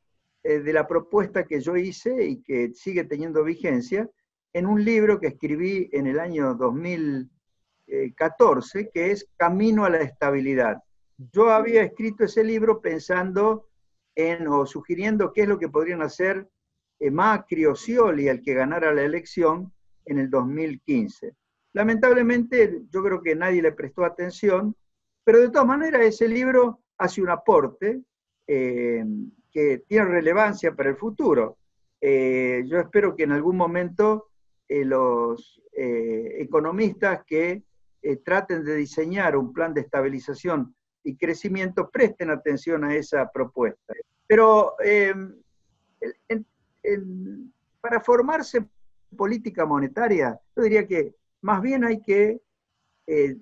[0.43, 4.09] eh, de la propuesta que yo hice y que sigue teniendo vigencia
[4.53, 10.81] en un libro que escribí en el año 2014, que es Camino a la Estabilidad.
[11.17, 13.69] Yo había escrito ese libro pensando
[14.15, 16.49] en o sugiriendo qué es lo que podrían hacer
[16.99, 19.71] eh, Macri o Scioli, el que ganara la elección
[20.05, 21.35] en el 2015.
[21.73, 24.75] Lamentablemente, yo creo que nadie le prestó atención,
[25.23, 28.01] pero de todas maneras ese libro hace un aporte
[28.45, 29.03] eh,
[29.51, 31.57] que tiene relevancia para el futuro.
[31.99, 34.29] Eh, yo espero que en algún momento
[34.67, 37.61] eh, los economistas que
[38.23, 43.93] traten de diseñar un plan de estabilización y crecimiento presten atención a esa propuesta.
[44.25, 44.73] Pero
[47.79, 48.65] para formarse
[49.15, 52.41] política monetaria, yo diría que más bien hay que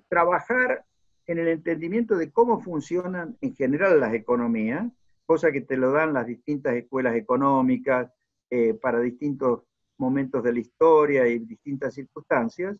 [0.06, 0.84] trabajar
[1.26, 4.86] en el entendimiento de cómo funcionan en general las economías,
[5.24, 8.10] cosa que te lo dan las distintas escuelas económicas
[8.50, 9.62] eh, para distintos
[9.98, 12.78] momentos de la historia y distintas circunstancias,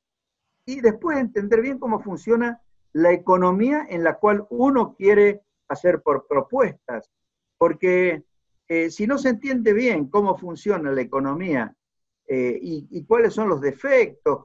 [0.65, 2.61] y después entender bien cómo funciona
[2.93, 7.11] la economía en la cual uno quiere hacer por propuestas,
[7.59, 8.23] porque
[8.69, 11.75] eh, si no se entiende bien cómo funciona la economía
[12.29, 14.45] eh, y, cuáles son los defectos,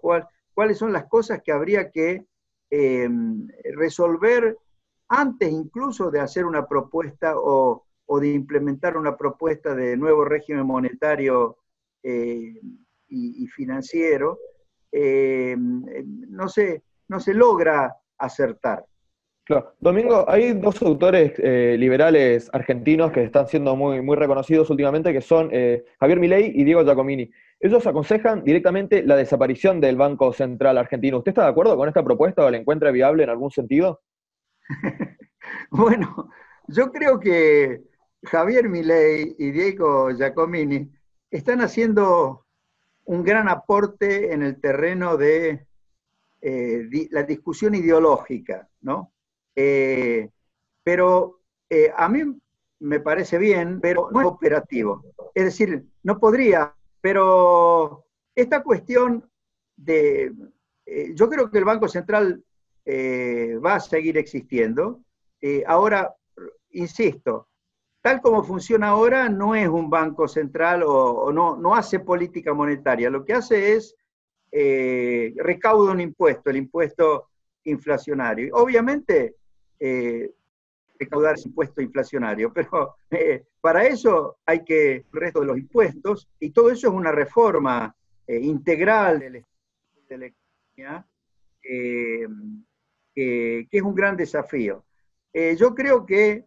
[0.53, 2.25] cuáles son las cosas que habría que
[2.73, 4.57] Em, resolver
[5.09, 7.85] antes incluso de hacer una propuesta o,
[8.21, 11.57] de implementar una propuesta de nuevo régimen monetario
[12.01, 12.53] eh,
[13.09, 14.39] y, financiero,
[14.89, 15.83] em,
[16.29, 18.85] no, se, no se logra acertar.
[19.43, 19.73] Claro.
[19.79, 25.21] Domingo, hay dos autores eh, liberales argentinos que están siendo muy, muy reconocidos últimamente, que
[25.21, 27.29] son eh, Javier Milei y Diego Giacomini.
[27.63, 31.19] Ellos aconsejan directamente la desaparición del Banco Central argentino.
[31.19, 34.01] ¿Usted está de acuerdo con esta propuesta o la encuentra viable en algún sentido?
[35.69, 36.29] bueno,
[36.67, 37.83] yo creo que
[38.23, 40.91] Javier Milei y Diego Giacomini
[41.29, 42.47] están haciendo
[43.05, 45.67] un gran aporte en el terreno de
[46.41, 49.13] eh, la discusión ideológica, ¿no?
[49.55, 50.29] Eh,
[50.83, 52.21] pero eh, a mí
[52.79, 55.03] me parece bien, pero no operativo.
[55.35, 59.29] Es decir, no podría pero esta cuestión
[59.75, 60.31] de,
[60.85, 62.43] eh, yo creo que el Banco Central
[62.85, 65.01] eh, va a seguir existiendo.
[65.41, 66.13] Eh, ahora,
[66.71, 67.49] insisto,
[68.01, 73.09] tal como funciona ahora, no es un banco central o, no, no, hace política monetaria.
[73.09, 73.95] Lo que hace es
[75.37, 77.29] recauda un impuesto, el impuesto
[77.63, 78.53] inflacionario.
[78.55, 79.35] Obviamente,
[81.01, 86.27] recaudar ese impuesto inflacionario, pero eh, para eso hay que el resto de los impuestos,
[86.39, 87.95] y todo eso es una reforma
[88.27, 91.07] eh, integral de la economía,
[91.63, 92.27] eh,
[93.13, 94.85] que es un gran desafío.
[95.33, 96.45] yo creo que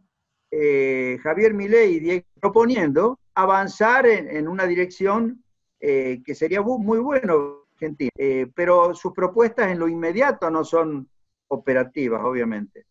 [1.23, 5.45] Javier Milei y proponiendo avanzar en, una dirección
[5.79, 8.11] que sería muy bueno, Argentina,
[8.55, 11.07] pero sus propuestas en lo inmediato no son
[11.49, 12.87] operativas, obviamente.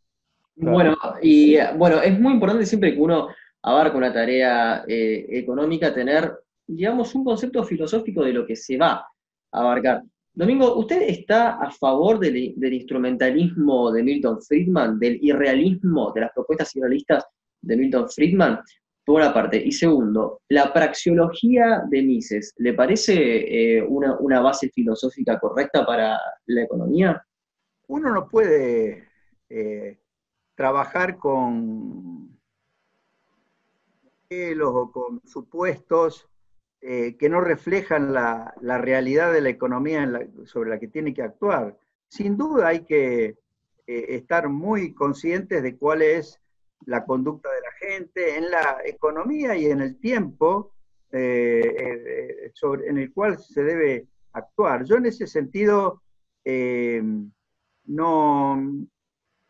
[0.55, 3.29] Bueno, y bueno, es muy importante siempre que uno
[3.63, 6.31] abarca una tarea eh, económica tener,
[6.67, 8.93] digamos, un concepto filosófico de lo que se va
[9.51, 10.03] a abarcar.
[10.35, 12.35] Domingo, ¿usted está a favor del,
[12.73, 17.25] instrumentalismo de Milton Friedman, del irrealismo, de las propuestas irrealistas
[17.61, 18.59] de Milton Friedman?
[19.05, 19.61] Por una parte.
[19.63, 26.63] Y segundo, ¿la praxiología de Mises le parece eh, una, base filosófica correcta para la
[26.63, 27.21] economía?
[27.87, 29.09] Uno no puede
[29.49, 29.97] eh,
[30.55, 32.37] trabajar con
[34.29, 36.27] modelos o con supuestos
[36.81, 41.77] eh, que no reflejan la, realidad de la economía sobre la que tiene que actuar.
[42.09, 43.37] Sin duda hay que
[43.87, 46.39] eh, estar muy conscientes de cuál es
[46.85, 50.73] la conducta de la gente en la economía y en el tiempo
[51.11, 54.83] eh, sobre, en el cual se debe actuar.
[54.83, 56.01] Yo en ese sentido
[57.85, 58.87] no,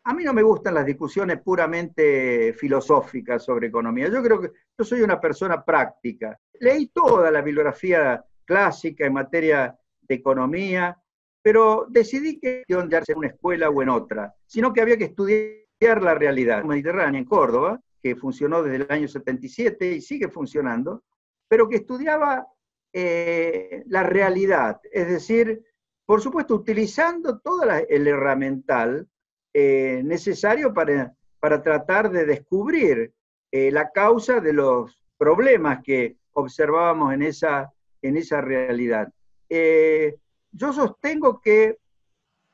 [0.05, 4.09] a mí no me gustan las discusiones puramente filosóficas sobre economía.
[4.09, 6.37] Yo creo que yo soy una persona práctica.
[6.59, 10.97] Leí toda la bibliografía clásica en materia de economía,
[11.41, 16.01] pero decidí que no en una escuela o en otra, sino que había que estudiar
[16.01, 21.03] la realidad mediterránea en Córdoba, que funcionó desde el año 77 y sigue funcionando,
[21.47, 22.47] pero que estudiaba
[22.91, 25.63] eh, la realidad, es decir,
[26.05, 29.07] por supuesto, utilizando todo el herramental
[29.53, 33.13] eh, necesario para, para, tratar de descubrir
[33.51, 39.13] eh, la causa de los problemas que observábamos en esa, en esa realidad.
[39.49, 40.15] Eh,
[40.51, 41.77] yo sostengo que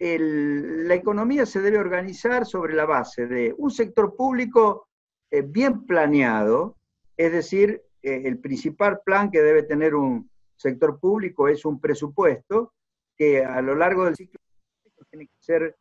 [0.02, 4.88] la economía se debe organizar sobre la base de un sector público
[5.30, 6.78] bien planeado,
[7.18, 12.74] es decir, el principal plan que debe tener un sector público es un presupuesto
[13.18, 14.40] que a lo largo del ciclo
[15.10, 15.76] tiene que ser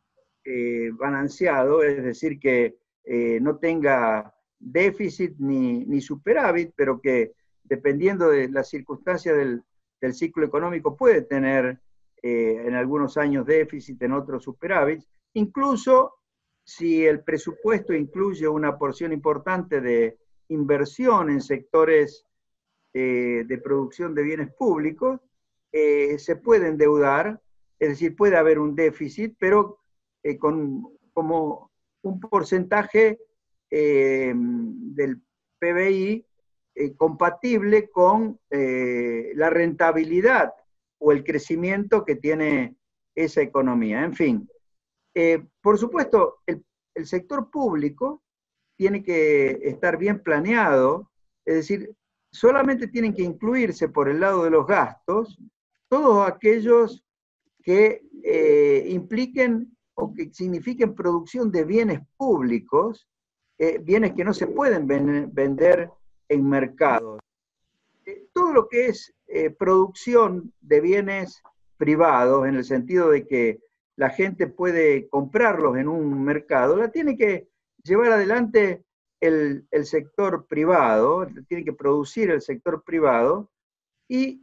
[0.45, 8.47] eh, balanceado, es decir, que eh, no tenga déficit ni, superávit, pero que dependiendo de
[8.47, 9.63] las circunstancias del,
[10.13, 11.81] ciclo económico puede tener
[12.23, 16.15] eh, en algunos años déficit, en otros superávit, incluso
[16.63, 22.25] si el presupuesto incluye una porción importante de inversión en sectores
[22.93, 25.19] de producción de bienes públicos,
[25.71, 27.39] se puede endeudar,
[27.77, 29.78] es decir, puede haber un déficit, pero
[30.21, 33.19] eh, con como un porcentaje
[33.69, 35.21] eh, del
[35.59, 36.25] PBI
[36.75, 40.53] eh, compatible con la rentabilidad
[40.97, 42.75] o el crecimiento que tiene
[43.15, 44.03] esa economía.
[44.03, 44.49] En fin,
[45.61, 46.63] por supuesto, el,
[46.95, 48.23] el sector público
[48.77, 51.09] tiene que estar bien planeado,
[51.45, 51.93] es decir,
[52.31, 55.37] solamente tienen que incluirse por el lado de los gastos
[55.89, 57.03] todos aquellos
[57.61, 58.01] que
[58.87, 63.07] impliquen o que signifiquen producción de bienes públicos,
[63.57, 65.91] eh, bienes que no se pueden vender
[66.29, 67.19] en mercados.
[68.05, 71.43] Eh, todo lo que es eh, producción de bienes
[71.77, 73.59] privados, en el sentido de que
[73.97, 77.49] la gente puede comprarlos en un mercado, la tiene que
[77.83, 78.85] llevar adelante
[79.19, 83.49] el, el sector privado, tiene que producir el sector privado,
[84.07, 84.41] y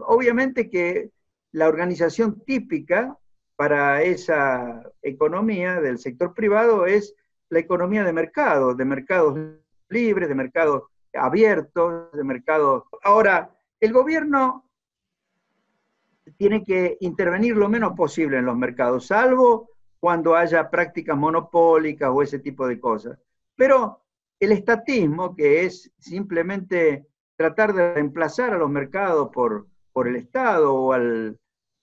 [0.00, 1.10] obviamente que
[1.52, 3.16] la organización típica
[3.56, 7.14] para esa economía del sector privado es
[7.48, 9.38] la economía de mercado, de mercados
[9.88, 12.84] libres, de mercados abiertos, de mercados...
[13.02, 14.68] Ahora, el gobierno
[16.36, 22.22] tiene que intervenir lo menos posible en los mercados, salvo cuando haya prácticas monopólicas o
[22.22, 23.18] ese tipo de cosas.
[23.56, 24.02] Pero
[24.38, 30.74] el estatismo, que es simplemente tratar de reemplazar a los mercados por, por el Estado
[30.74, 31.38] o al,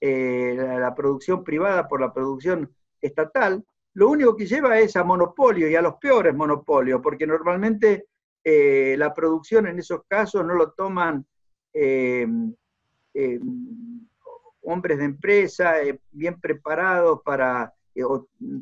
[0.05, 3.63] eh, la, producción privada por la producción estatal,
[3.93, 8.07] lo único que lleva es a monopolio y a los peores monopolios, porque normalmente
[8.43, 11.25] eh, la producción en esos casos no lo toman
[11.73, 12.27] eh,
[14.63, 15.75] hombres de empresa
[16.11, 17.73] bien preparados para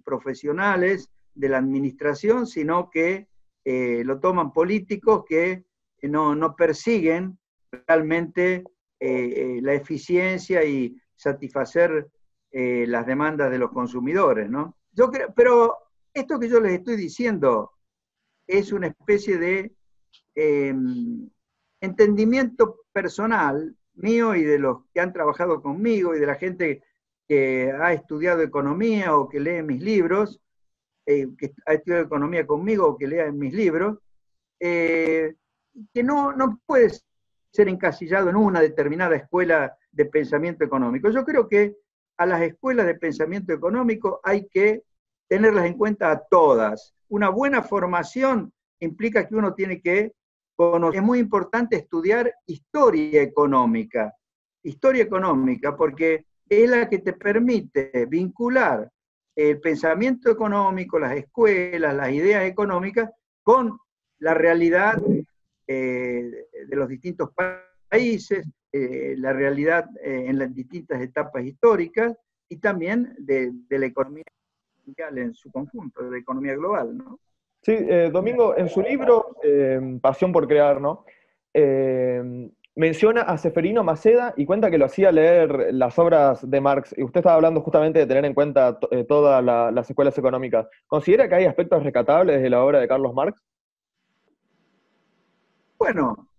[0.06, 3.26] profesionales de la administración, sino que
[3.66, 5.64] lo toman políticos que
[6.04, 7.40] no, no persiguen
[7.88, 8.64] realmente
[9.00, 12.10] la eficiencia y satisfacer
[12.52, 14.76] eh, las demandas de los consumidores, ¿no?
[14.92, 15.78] Yo creo, pero
[16.14, 17.72] esto que yo les estoy diciendo
[18.48, 19.72] es una especie de
[20.36, 21.30] em,
[21.80, 26.84] entendimiento personal mío y de los que han trabajado conmigo y de la gente
[27.28, 30.42] que ha estudiado economía o que lee mis libros,
[31.06, 34.00] eh, que ha estudiado economía conmigo o que lea mis libros,
[34.60, 35.36] eh,
[35.94, 36.90] que no, no puede
[37.52, 41.10] ser encasillado en una determinada escuela de pensamiento económico.
[41.10, 41.76] Yo creo que
[42.18, 44.84] a las escuelas de pensamiento económico hay que
[45.28, 46.94] tenerlas en cuenta a todas.
[47.10, 50.14] Una buena formación implica que uno tiene que
[50.56, 51.00] conocer.
[51.00, 54.14] Es muy importante estudiar historia económica.
[54.64, 58.90] Historia económica, porque es la que te permite vincular
[59.36, 63.10] el pensamiento económico, las escuelas, las ideas económicas
[63.42, 63.80] con
[64.20, 65.02] la realidad
[65.72, 67.30] eh, de los distintos
[67.90, 72.14] países, eh, la realidad eh, en las distintas etapas históricas
[72.50, 74.26] y también de, la economía
[74.86, 77.20] mundial en su conjunto, de la economía global, ¿no?
[77.64, 77.78] Sí,
[78.12, 79.36] Domingo, en su libro
[80.02, 81.06] Pasión por Crear, ¿no?
[82.74, 86.96] menciona a Seferino Maceda y cuenta que lo hacía leer las obras de Marx.
[86.98, 90.68] Y usted estaba hablando justamente de tener en cuenta todas las escuelas económicas.
[90.88, 93.40] ¿Considera que hay aspectos rescatables de la obra de Carlos Marx?
[95.82, 96.30] Bueno,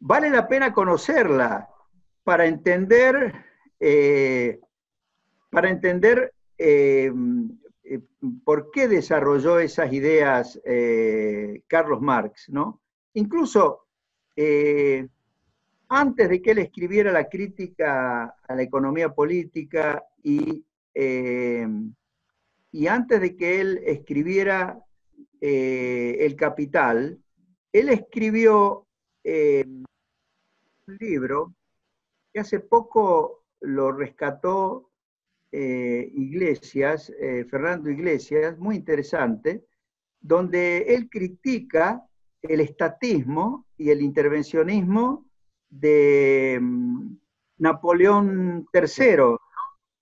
[0.00, 1.66] vale la pena conocerla
[2.24, 3.32] para entender,
[3.80, 4.60] eh,
[5.50, 7.10] para entender eh,
[7.84, 8.00] eh,
[8.44, 10.60] por qué desarrolló esas ideas
[11.68, 12.82] Carlos Marx, ¿no?
[13.14, 13.86] Incluso
[15.88, 20.66] antes de que él escribiera la crítica a la economía política y,
[22.70, 24.84] y antes de que él escribiera
[25.40, 27.18] El Capital,
[27.72, 28.86] él escribió
[29.24, 29.84] un
[30.98, 31.54] libro
[32.32, 34.90] que hace poco lo rescató
[35.54, 39.66] eh, Iglesias, eh, Fernando Iglesias, muy interesante,
[40.20, 42.06] donde él critica
[42.40, 45.26] el estatismo y el intervencionismo
[45.68, 47.16] de mm,
[47.58, 49.36] Napoleón III.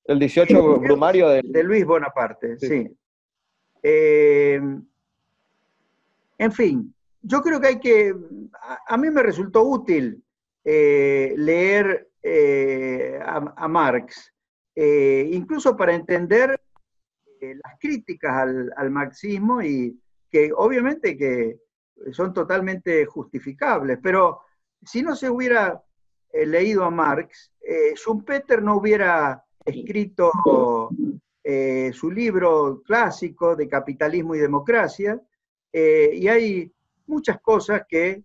[0.04, 1.42] El 18 brumario de...
[1.64, 2.88] Luis Bonaparte, sí.
[3.82, 4.60] Eh,
[6.38, 8.14] en fin, yo creo que hay que,
[8.88, 10.22] a, mí me resultó útil
[10.64, 14.30] leer eh, a, Marx,
[14.74, 16.60] eh, incluso para entender
[17.40, 18.46] eh, las críticas
[18.76, 19.98] al, marxismo y
[20.30, 21.60] que obviamente que
[22.12, 24.42] son totalmente justificables, pero
[24.82, 25.82] si no se hubiera
[26.32, 27.50] leído a Marx,
[27.94, 30.30] Schumpeter no hubiera escrito
[31.92, 35.20] su libro clásico de capitalismo y democracia,
[35.72, 36.72] y hay
[37.10, 38.22] muchas cosas que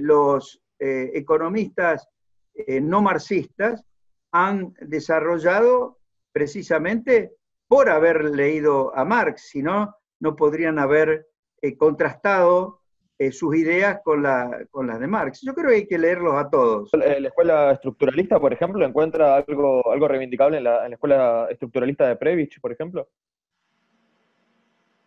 [0.00, 2.08] los economistas
[2.54, 3.84] eh, no marxistas
[4.30, 5.98] han desarrollado
[6.32, 7.32] precisamente
[7.66, 11.26] por haber leído a Marx, si no, no podrían haber
[11.62, 12.80] eh, contrastado
[13.18, 14.24] eh, sus ideas con,
[14.70, 15.40] con las de Marx.
[15.42, 16.90] Yo creo que hay que leerlos a todos.
[16.92, 22.60] La escuela estructuralista, por ejemplo, encuentra algo, algo reivindicable en la, escuela estructuralista de Previch,
[22.60, 23.08] por ejemplo.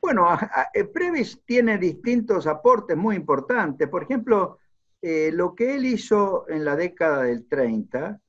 [0.06, 0.28] Bueno,
[0.94, 3.90] Previch tiene distintos aportes muy importantes.
[3.90, 4.60] Por ejemplo,
[5.02, 8.22] eh, lo que él hizo en la década del 30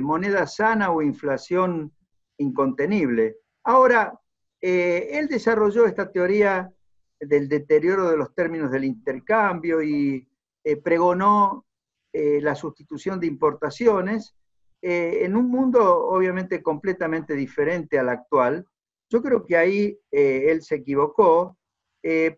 [0.00, 1.92] moneda sana o inflación
[2.38, 3.36] incontenible.
[3.64, 4.18] Ahora,
[4.60, 6.72] eh, él desarrolló esta teoría
[7.18, 10.28] del deterioro de los términos del intercambio y
[10.64, 11.66] eh, pregonó
[12.12, 14.36] eh, la sustitución de importaciones
[14.84, 18.66] en un mundo obviamente completamente diferente al actual.
[19.08, 21.56] Yo creo que ahí él se equivocó,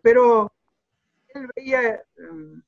[0.03, 0.53] pero
[1.35, 2.61] él veía, mm,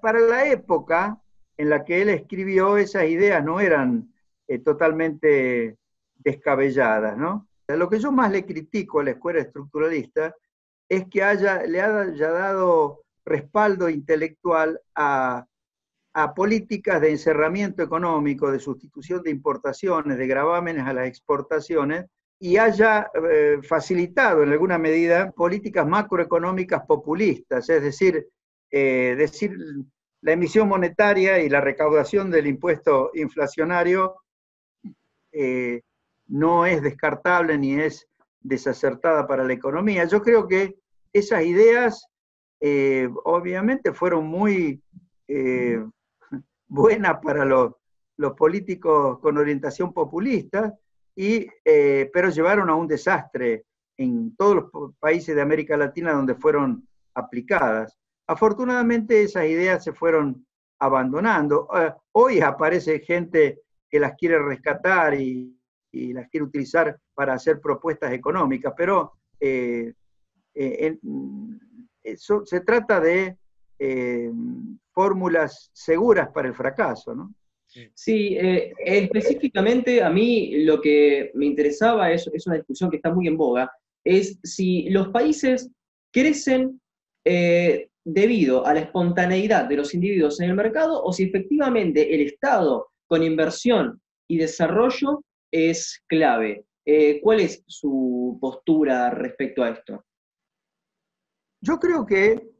[0.00, 1.20] para la época
[1.56, 4.12] en la que él escribió, esas ideas no eran
[4.64, 5.78] totalmente
[6.16, 7.48] descabelladas, ¿no?
[7.68, 10.34] Lo que yo más le critico a la escuela estructuralista
[10.88, 15.46] es que haya, le haya dado respaldo intelectual a,
[16.36, 22.06] políticas de encerramiento económico, de sustitución de importaciones, de gravámenes a las exportaciones,
[22.38, 28.28] y haya eh, facilitado en alguna medida políticas macroeconómicas populistas, es decir,
[28.70, 29.56] eh, decir
[30.20, 34.16] la emisión monetaria y la recaudación del impuesto inflacionario
[35.32, 35.82] eh,
[36.26, 38.06] no es descartable ni es
[38.40, 40.04] desacertada para la economía.
[40.04, 40.76] Yo creo que
[41.12, 42.06] esas ideas
[43.24, 44.82] obviamente fueron muy
[46.66, 47.72] buenas para los,
[48.38, 50.74] políticos con orientación populista,
[51.16, 53.64] eh, pero llevaron a un desastre
[53.96, 57.96] en todos los países de América Latina donde fueron aplicadas.
[58.26, 60.44] Afortunadamente esas ideas se fueron
[60.80, 61.68] abandonando.
[62.12, 65.56] hoy aparece gente que las quiere rescatar y,
[65.92, 69.94] las quiere utilizar para hacer propuestas económicas, pero eh,
[70.52, 70.98] eh,
[72.02, 73.38] eso, se trata de
[73.78, 74.32] eh,
[74.90, 77.32] fórmulas seguras para el fracaso, ¿no?
[77.94, 83.26] Sí, específicamente a mí lo que me interesaba es, es, una discusión que está muy
[83.26, 83.70] en boga,
[84.04, 85.70] es si los países
[86.12, 86.80] crecen
[88.04, 92.90] debido a la espontaneidad de los individuos en el mercado o si efectivamente el Estado
[93.06, 96.66] con inversión y desarrollo es clave.
[96.86, 100.04] Eh, ¿Cuál es su postura respecto a esto?
[101.62, 102.50] Yo creo que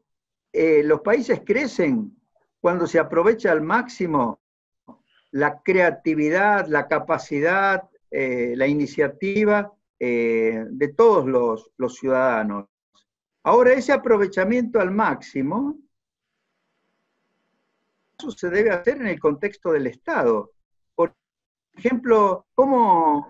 [0.51, 2.17] eh, los países crecen
[2.59, 4.41] cuando se aprovecha al máximo
[5.35, 11.25] la creatividad, la capacidad, eh, la iniciativa de todos
[11.77, 12.67] los, ciudadanos.
[13.43, 15.79] Ahora, ese aprovechamiento al máximo
[18.19, 20.51] eso se debe hacer en el contexto del Estado
[21.77, 23.29] ejemplo, cómo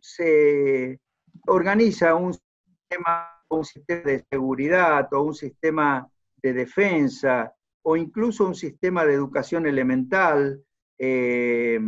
[0.00, 1.00] se
[1.46, 8.54] organiza un sistema, un sistema de seguridad o un sistema de defensa o incluso un
[8.54, 10.62] sistema de educación elemental.
[11.04, 11.80] Eh,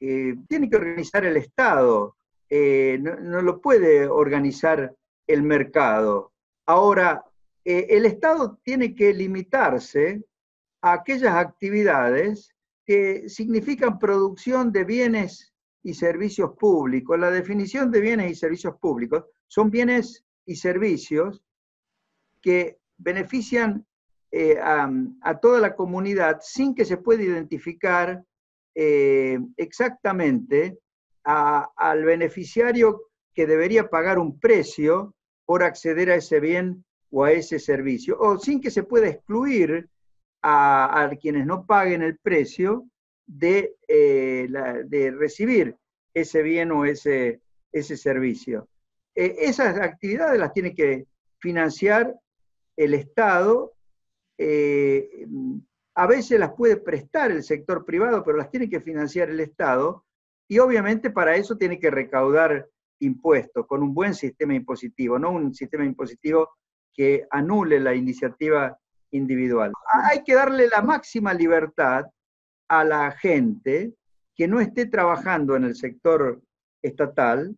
[0.00, 2.16] eh, tiene que organizar el Estado,
[2.50, 4.92] eh, no, lo puede organizar
[5.24, 6.32] el mercado.
[6.66, 7.24] Ahora,
[7.64, 10.24] el Estado tiene que limitarse
[10.82, 12.52] a aquellas actividades
[12.84, 15.52] que significan producción de bienes
[15.84, 17.18] y servicios públicos.
[17.18, 21.40] La definición de bienes y servicios públicos son bienes y servicios
[22.40, 23.86] que benefician
[24.60, 28.24] a, toda la comunidad sin que se pueda identificar
[28.78, 30.78] eh, exactamente
[31.24, 35.14] al beneficiario que debería pagar un precio
[35.44, 39.88] por acceder a ese bien o a ese servicio, o sin que se pueda excluir
[40.42, 42.86] a, quienes no paguen el precio
[43.26, 44.46] de, eh,
[44.84, 45.74] de, recibir
[46.14, 47.40] ese bien o ese,
[47.72, 48.68] ese servicio.
[49.14, 51.06] esas actividades las tiene que
[51.38, 52.14] financiar
[52.76, 53.72] el Estado
[54.38, 55.26] eh,
[55.96, 60.04] a veces las puede prestar el sector privado, pero las tiene que financiar el Estado,
[60.46, 62.68] y obviamente para eso tiene que recaudar
[63.00, 66.50] impuestos con un buen sistema impositivo, no un sistema impositivo
[66.92, 68.78] que anule la iniciativa
[69.10, 69.72] individual.
[70.04, 72.04] Hay que darle la máxima libertad
[72.68, 73.94] a la gente
[74.34, 76.42] que no esté trabajando en el sector
[76.82, 77.56] estatal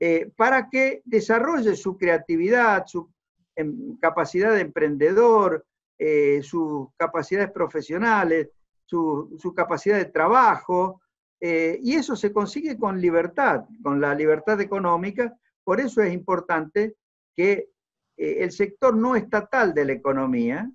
[0.00, 3.10] eh, para que desarrolle su creatividad, su
[3.56, 5.64] em, capacidad de emprendedor,
[5.96, 8.48] eh, sus capacidades profesionales,
[8.84, 11.00] su, capacidad de trabajo,
[11.40, 15.36] eh, y eso se consigue con libertad, con la libertad económica.
[15.62, 16.96] Por eso es importante
[17.36, 17.68] que
[18.16, 20.70] eh, el sector no estatal de la economía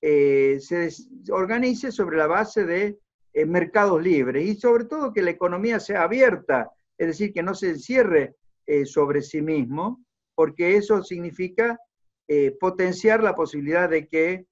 [0.00, 0.90] se
[1.30, 2.98] organice sobre la base de
[3.46, 7.70] mercados libres y sobre todo que la economía sea abierta, es decir, que no se
[7.70, 8.36] encierre
[8.84, 10.04] sobre sí mismo,
[10.34, 11.80] porque eso significa
[12.60, 14.44] potenciar la posibilidad de que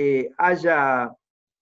[0.00, 1.12] eh, haya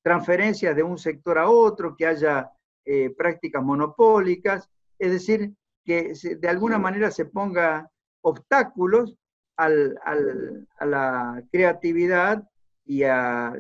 [0.03, 2.51] transferencias de un sector a otro, que haya
[2.85, 4.69] eh, prácticas monopólicas,
[4.99, 9.17] es decir, que de alguna manera se ponga obstáculos
[9.57, 12.47] a la creatividad
[12.85, 13.05] y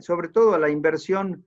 [0.00, 1.46] sobre todo a la inversión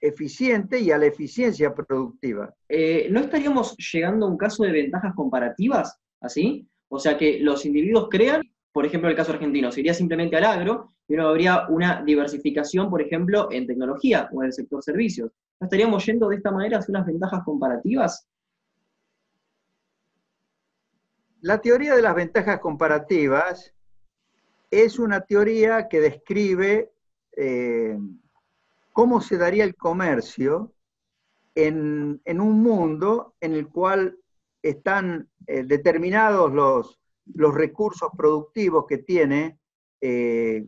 [0.00, 2.54] eficiente y a la eficiencia productiva.
[2.66, 6.66] Eh, ¿No estaríamos llegando a un caso de ventajas comparativas así?
[6.88, 8.40] O sea, que los individuos crean
[8.74, 12.90] por ejemplo, el caso argentino, se iría simplemente al agro y no habría una diversificación,
[12.90, 15.30] por ejemplo, en tecnología o en el sector servicios.
[15.60, 18.26] ¿No estaríamos yendo de esta manera hacia unas ventajas comparativas?
[21.40, 23.72] La teoría de las ventajas comparativas
[24.72, 26.90] es una teoría que describe
[27.36, 27.96] eh,
[28.92, 30.72] cómo se daría el comercio
[31.54, 34.18] en, un mundo en el cual
[34.62, 36.98] están eh, determinados los,
[37.32, 39.58] los recursos productivos que tiene
[40.00, 40.66] eh,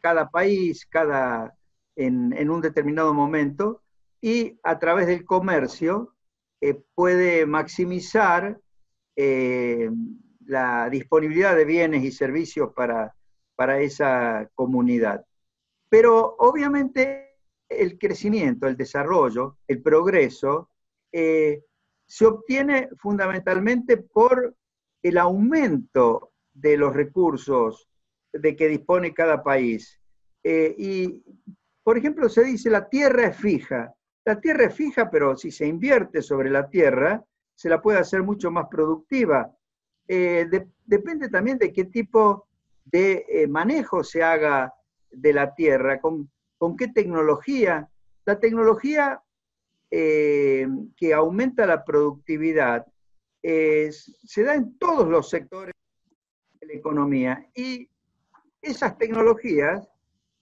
[0.00, 1.56] cada país, cada,
[1.96, 3.82] en, un determinado momento,
[4.20, 6.14] y a través del comercio
[6.60, 8.60] eh, puede maximizar
[9.16, 9.90] eh,
[10.46, 13.14] la disponibilidad de bienes y servicios para,
[13.56, 15.24] para esa comunidad.
[15.88, 17.38] Pero obviamente
[17.68, 20.68] el crecimiento, el desarrollo, el progreso,
[21.10, 24.56] se obtiene fundamentalmente por
[25.02, 27.88] el aumento de los recursos
[28.32, 30.00] de que dispone cada país.
[30.42, 31.22] Eh, y,
[31.82, 33.94] por ejemplo, se dice la tierra es fija.
[34.24, 37.24] La tierra es fija, pero si se invierte sobre la tierra,
[37.54, 39.52] se la puede hacer mucho más productiva.
[40.06, 40.48] Eh,
[40.84, 42.46] depende también de qué tipo
[42.84, 44.72] de eh, manejo se haga
[45.10, 47.88] de la tierra, con, con qué tecnología.
[48.24, 49.20] La tecnología
[49.90, 52.86] que aumenta la productividad
[53.42, 55.74] se da en todos los sectores
[56.60, 57.88] de la economía y
[58.60, 59.88] esas tecnologías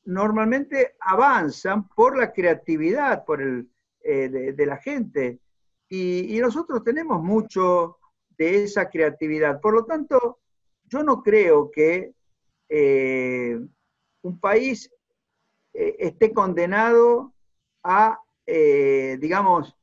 [0.05, 3.71] normalmente avanzan por la creatividad por el,
[4.03, 5.41] eh, de, la gente
[5.89, 7.99] y, nosotros tenemos mucho
[8.39, 9.61] de esa creatividad.
[9.61, 10.39] Por lo tanto,
[10.85, 12.15] yo no creo que
[12.69, 13.59] eh,
[14.23, 14.91] un país
[15.75, 17.35] eh, esté condenado
[17.83, 19.77] a, digamos,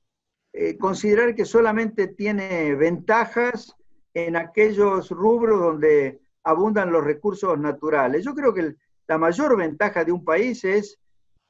[0.59, 3.75] eh, considerar que solamente tiene ventajas
[4.11, 8.25] en aquellos rubros donde abundan los recursos naturales.
[8.25, 8.73] Yo creo que
[9.07, 10.97] la mayor ventaja de un país es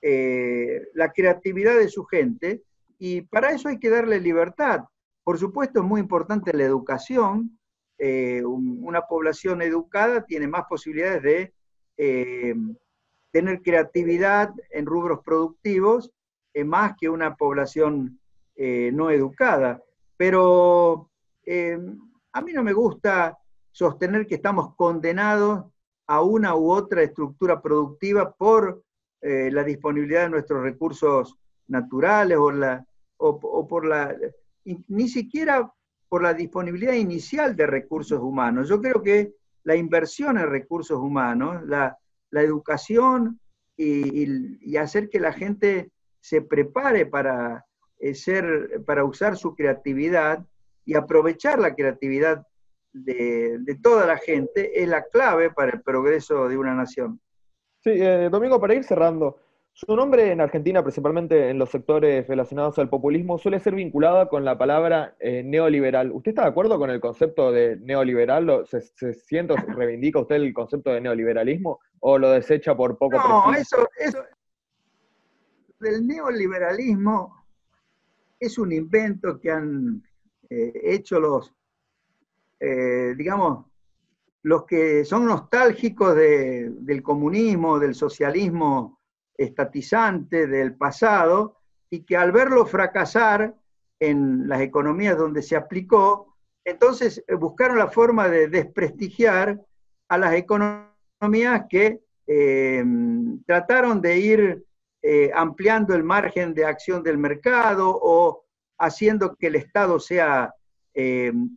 [0.01, 2.64] eh, la creatividad de su gente
[2.99, 4.82] y para eso hay que darle libertad.
[5.24, 7.58] Por supuesto, es muy importante la educación.
[7.97, 11.53] Eh, una población educada tiene más posibilidades
[11.95, 12.55] de
[13.32, 16.12] tener creatividad en rubros productivos,
[16.66, 18.20] más que una población
[18.58, 19.82] eh, no educada.
[20.18, 21.12] pero
[21.45, 21.80] eh,
[22.34, 23.38] a mí no me gusta
[23.72, 25.66] sostener que estamos condenados
[26.08, 28.84] a una u otra estructura productiva por
[29.22, 31.38] eh, la disponibilidad de nuestros recursos
[31.68, 32.86] naturales o, la,
[33.18, 34.16] o, por la,
[34.66, 35.72] ni siquiera
[36.10, 38.70] por la disponibilidad inicial de recursos humanos.
[38.70, 39.34] Yo creo que
[39.64, 41.97] la inversión en recursos humanos, la,
[42.32, 43.39] educación
[43.76, 45.91] y, hacer que la gente
[46.22, 47.66] se prepare para,
[48.14, 50.45] ser, para usar su creatividad
[50.86, 52.45] y aprovechar la creatividad
[52.93, 57.20] de, toda la gente es la clave para el progreso de una nación.
[57.84, 59.38] Sí, eh, Domingo, para ir cerrando,
[59.74, 64.43] su nombre en Argentina, principalmente en los sectores relacionados al populismo, suele ser vinculada con
[64.43, 66.12] la palabra eh, neoliberal.
[66.12, 68.66] ¿Usted está de acuerdo con el concepto de neoliberal?
[68.66, 73.18] ¿Se, se siente o reivindica usted el concepto de neoliberalismo o lo desecha por poco?
[73.18, 74.24] No, eso, eso,
[75.82, 77.37] el neoliberalismo
[78.40, 80.04] es un invento que han
[80.50, 81.54] eh, hecho los,
[82.60, 83.66] eh, digamos,
[84.44, 89.00] los que son nostálgicos del comunismo, del socialismo
[89.36, 91.58] estatizante del pasado
[91.90, 93.56] y que al verlo fracasar
[94.00, 99.60] en las economías donde se aplicó, entonces eh, buscaron la forma de desprestigiar
[100.08, 102.02] a las economías que
[103.46, 104.66] trataron de ir
[105.08, 108.43] eh, ampliando el margen de acción del mercado o
[108.78, 110.53] haciendo que el Estado sea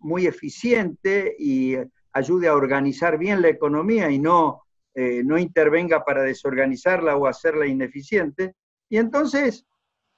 [0.03, 1.75] muy eficiente y
[2.13, 7.67] ayude a organizar bien la economía y no eh, no intervenga para desorganizarla o hacerla
[7.67, 8.55] ineficiente.
[8.89, 9.65] Y entonces,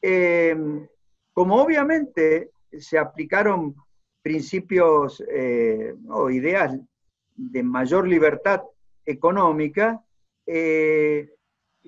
[0.01, 0.57] eh,
[1.35, 3.75] como obviamente se aplicaron
[4.23, 6.79] principios eh, o ideas
[7.35, 8.63] de mayor libertad
[9.05, 10.03] económica,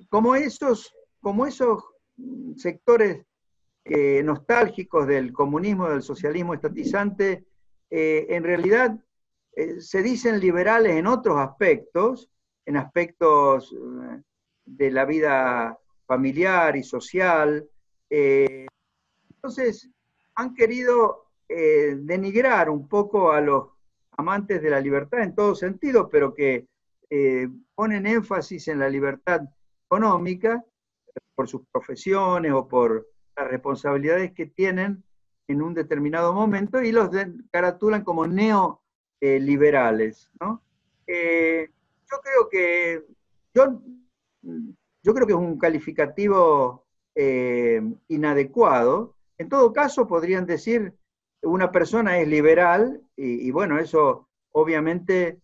[0.09, 0.95] como, esos,
[1.25, 1.83] como esos
[2.55, 3.25] sectores
[4.23, 7.45] nostálgicos del comunismo, del socialismo estatizante,
[7.89, 8.95] en realidad
[9.79, 12.29] se dicen liberales en otros aspectos,
[12.63, 14.21] en aspectos eh,
[14.65, 17.67] de la vida familiar y social.
[18.07, 18.67] Eh,
[19.33, 19.89] entonces,
[20.35, 23.69] han querido eh, denigrar un poco a los
[24.17, 26.67] amantes de la libertad en todo sentido, pero que
[27.73, 29.41] ponen énfasis en la libertad
[29.85, 30.61] económica
[31.35, 35.03] por sus profesiones o por las responsabilidades que tienen
[35.47, 37.09] en un determinado momento y los
[37.51, 40.31] caratulan como neoliberales.
[40.39, 40.61] ¿no?
[41.07, 43.03] yo creo que
[43.53, 43.81] yo,
[45.03, 49.15] yo creo que es un calificativo eh, inadecuado.
[49.37, 50.93] En todo caso, podrían decir
[51.41, 55.39] una persona es liberal y, bueno, eso obviamente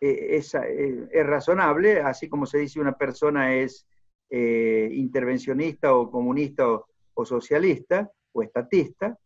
[0.00, 3.86] eh, e, es, razonable, así como se dice una persona es
[4.30, 9.18] eh, intervencionista o comunista o, socialista o estatista,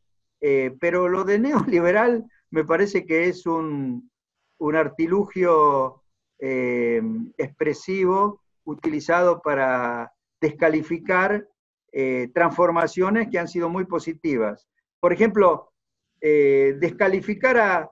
[0.81, 4.11] pero lo de neoliberal me parece que es un,
[4.59, 6.03] un artilugio
[6.39, 7.03] eh,
[7.39, 11.49] expresivo utilizado para descalificar
[11.93, 14.69] eh, transformaciones que han sido muy positivas.
[15.01, 15.73] Por ejemplo,
[16.21, 17.91] eh, descalificar a,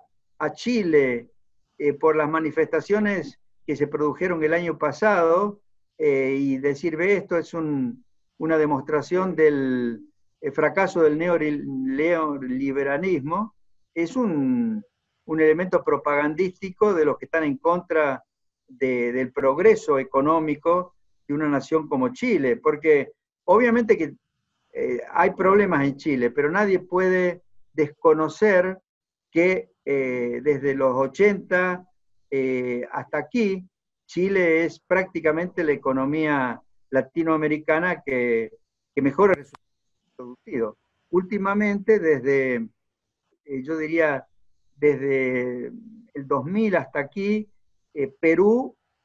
[0.55, 1.30] Chile
[2.01, 5.61] por las manifestaciones que se produjeron el año pasado
[5.99, 10.01] y decir, ve, esto es una demostración del
[10.53, 13.55] fracaso del neoliberalismo,
[13.95, 14.83] es un,
[15.26, 18.24] un elemento propagandístico de los que están en contra
[18.66, 20.95] del progreso económico
[21.26, 23.12] de una nación como Chile, porque
[23.45, 24.14] obviamente que
[24.72, 28.80] eh, hay problemas en Chile, pero nadie puede desconocer
[29.30, 31.87] que eh, desde los 80
[32.30, 33.68] eh, hasta aquí,
[34.07, 38.53] Chile es prácticamente la economía latinoamericana que,
[38.95, 39.45] que mejor ha
[40.16, 40.78] producido.
[41.11, 42.68] Últimamente, desde,
[43.45, 44.26] yo diría,
[44.76, 45.72] desde
[46.14, 47.49] el 2000 hasta aquí,
[47.95, 48.76] eh, Perú